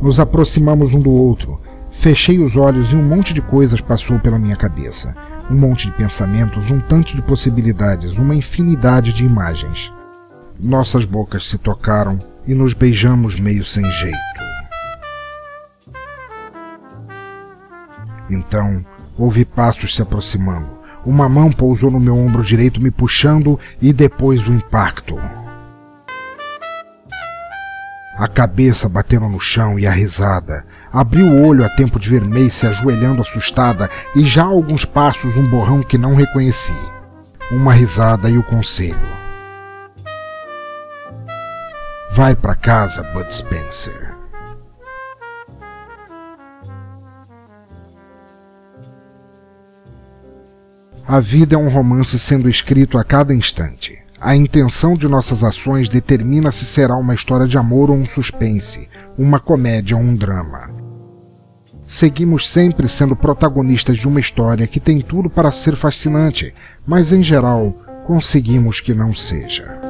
Nos 0.00 0.18
aproximamos 0.18 0.94
um 0.94 1.00
do 1.00 1.10
outro. 1.10 1.60
Fechei 1.90 2.38
os 2.38 2.56
olhos 2.56 2.92
e 2.92 2.96
um 2.96 3.02
monte 3.02 3.34
de 3.34 3.42
coisas 3.42 3.80
passou 3.80 4.18
pela 4.18 4.38
minha 4.38 4.56
cabeça. 4.56 5.14
Um 5.50 5.56
monte 5.56 5.86
de 5.86 5.92
pensamentos, 5.92 6.70
um 6.70 6.80
tanto 6.80 7.14
de 7.14 7.20
possibilidades, 7.20 8.16
uma 8.16 8.34
infinidade 8.34 9.12
de 9.12 9.24
imagens. 9.24 9.92
Nossas 10.58 11.04
bocas 11.04 11.46
se 11.46 11.58
tocaram 11.58 12.18
e 12.46 12.54
nos 12.54 12.72
beijamos 12.72 13.38
meio 13.38 13.64
sem 13.64 13.84
jeito. 13.92 14.18
Então, 18.30 18.84
ouvi 19.18 19.44
passos 19.44 19.94
se 19.94 20.00
aproximando. 20.00 20.83
Uma 21.04 21.28
mão 21.28 21.52
pousou 21.52 21.90
no 21.90 22.00
meu 22.00 22.16
ombro 22.16 22.42
direito, 22.42 22.80
me 22.80 22.90
puxando, 22.90 23.58
e 23.80 23.92
depois 23.92 24.46
o 24.46 24.52
impacto. 24.52 25.18
A 28.16 28.28
cabeça 28.28 28.88
batendo 28.88 29.28
no 29.28 29.40
chão 29.40 29.76
e 29.78 29.86
a 29.86 29.90
risada. 29.90 30.64
Abri 30.92 31.22
o 31.22 31.46
olho 31.46 31.64
a 31.64 31.68
tempo 31.68 31.98
de 31.98 32.08
ver 32.08 32.24
May 32.24 32.48
se 32.48 32.66
ajoelhando 32.66 33.20
assustada 33.20 33.90
e 34.14 34.24
já 34.24 34.44
alguns 34.44 34.84
passos 34.84 35.34
um 35.34 35.44
borrão 35.50 35.82
que 35.82 35.98
não 35.98 36.14
reconheci. 36.14 36.78
Uma 37.50 37.72
risada 37.72 38.30
e 38.30 38.38
o 38.38 38.42
conselho. 38.42 39.24
Vai 42.12 42.36
para 42.36 42.54
casa, 42.54 43.02
Bud 43.02 43.34
Spencer. 43.34 44.13
A 51.06 51.20
vida 51.20 51.54
é 51.54 51.58
um 51.58 51.68
romance 51.68 52.18
sendo 52.18 52.48
escrito 52.48 52.96
a 52.96 53.04
cada 53.04 53.34
instante. 53.34 53.98
A 54.18 54.34
intenção 54.34 54.96
de 54.96 55.06
nossas 55.06 55.44
ações 55.44 55.86
determina 55.86 56.50
se 56.50 56.64
será 56.64 56.96
uma 56.96 57.14
história 57.14 57.46
de 57.46 57.58
amor 57.58 57.90
ou 57.90 57.96
um 57.96 58.06
suspense, 58.06 58.88
uma 59.18 59.38
comédia 59.38 59.94
ou 59.94 60.02
um 60.02 60.16
drama. 60.16 60.70
Seguimos 61.86 62.48
sempre 62.48 62.88
sendo 62.88 63.14
protagonistas 63.14 63.98
de 63.98 64.08
uma 64.08 64.18
história 64.18 64.66
que 64.66 64.80
tem 64.80 65.02
tudo 65.02 65.28
para 65.28 65.52
ser 65.52 65.76
fascinante, 65.76 66.54
mas 66.86 67.12
em 67.12 67.22
geral 67.22 67.76
conseguimos 68.06 68.80
que 68.80 68.94
não 68.94 69.14
seja. 69.14 69.83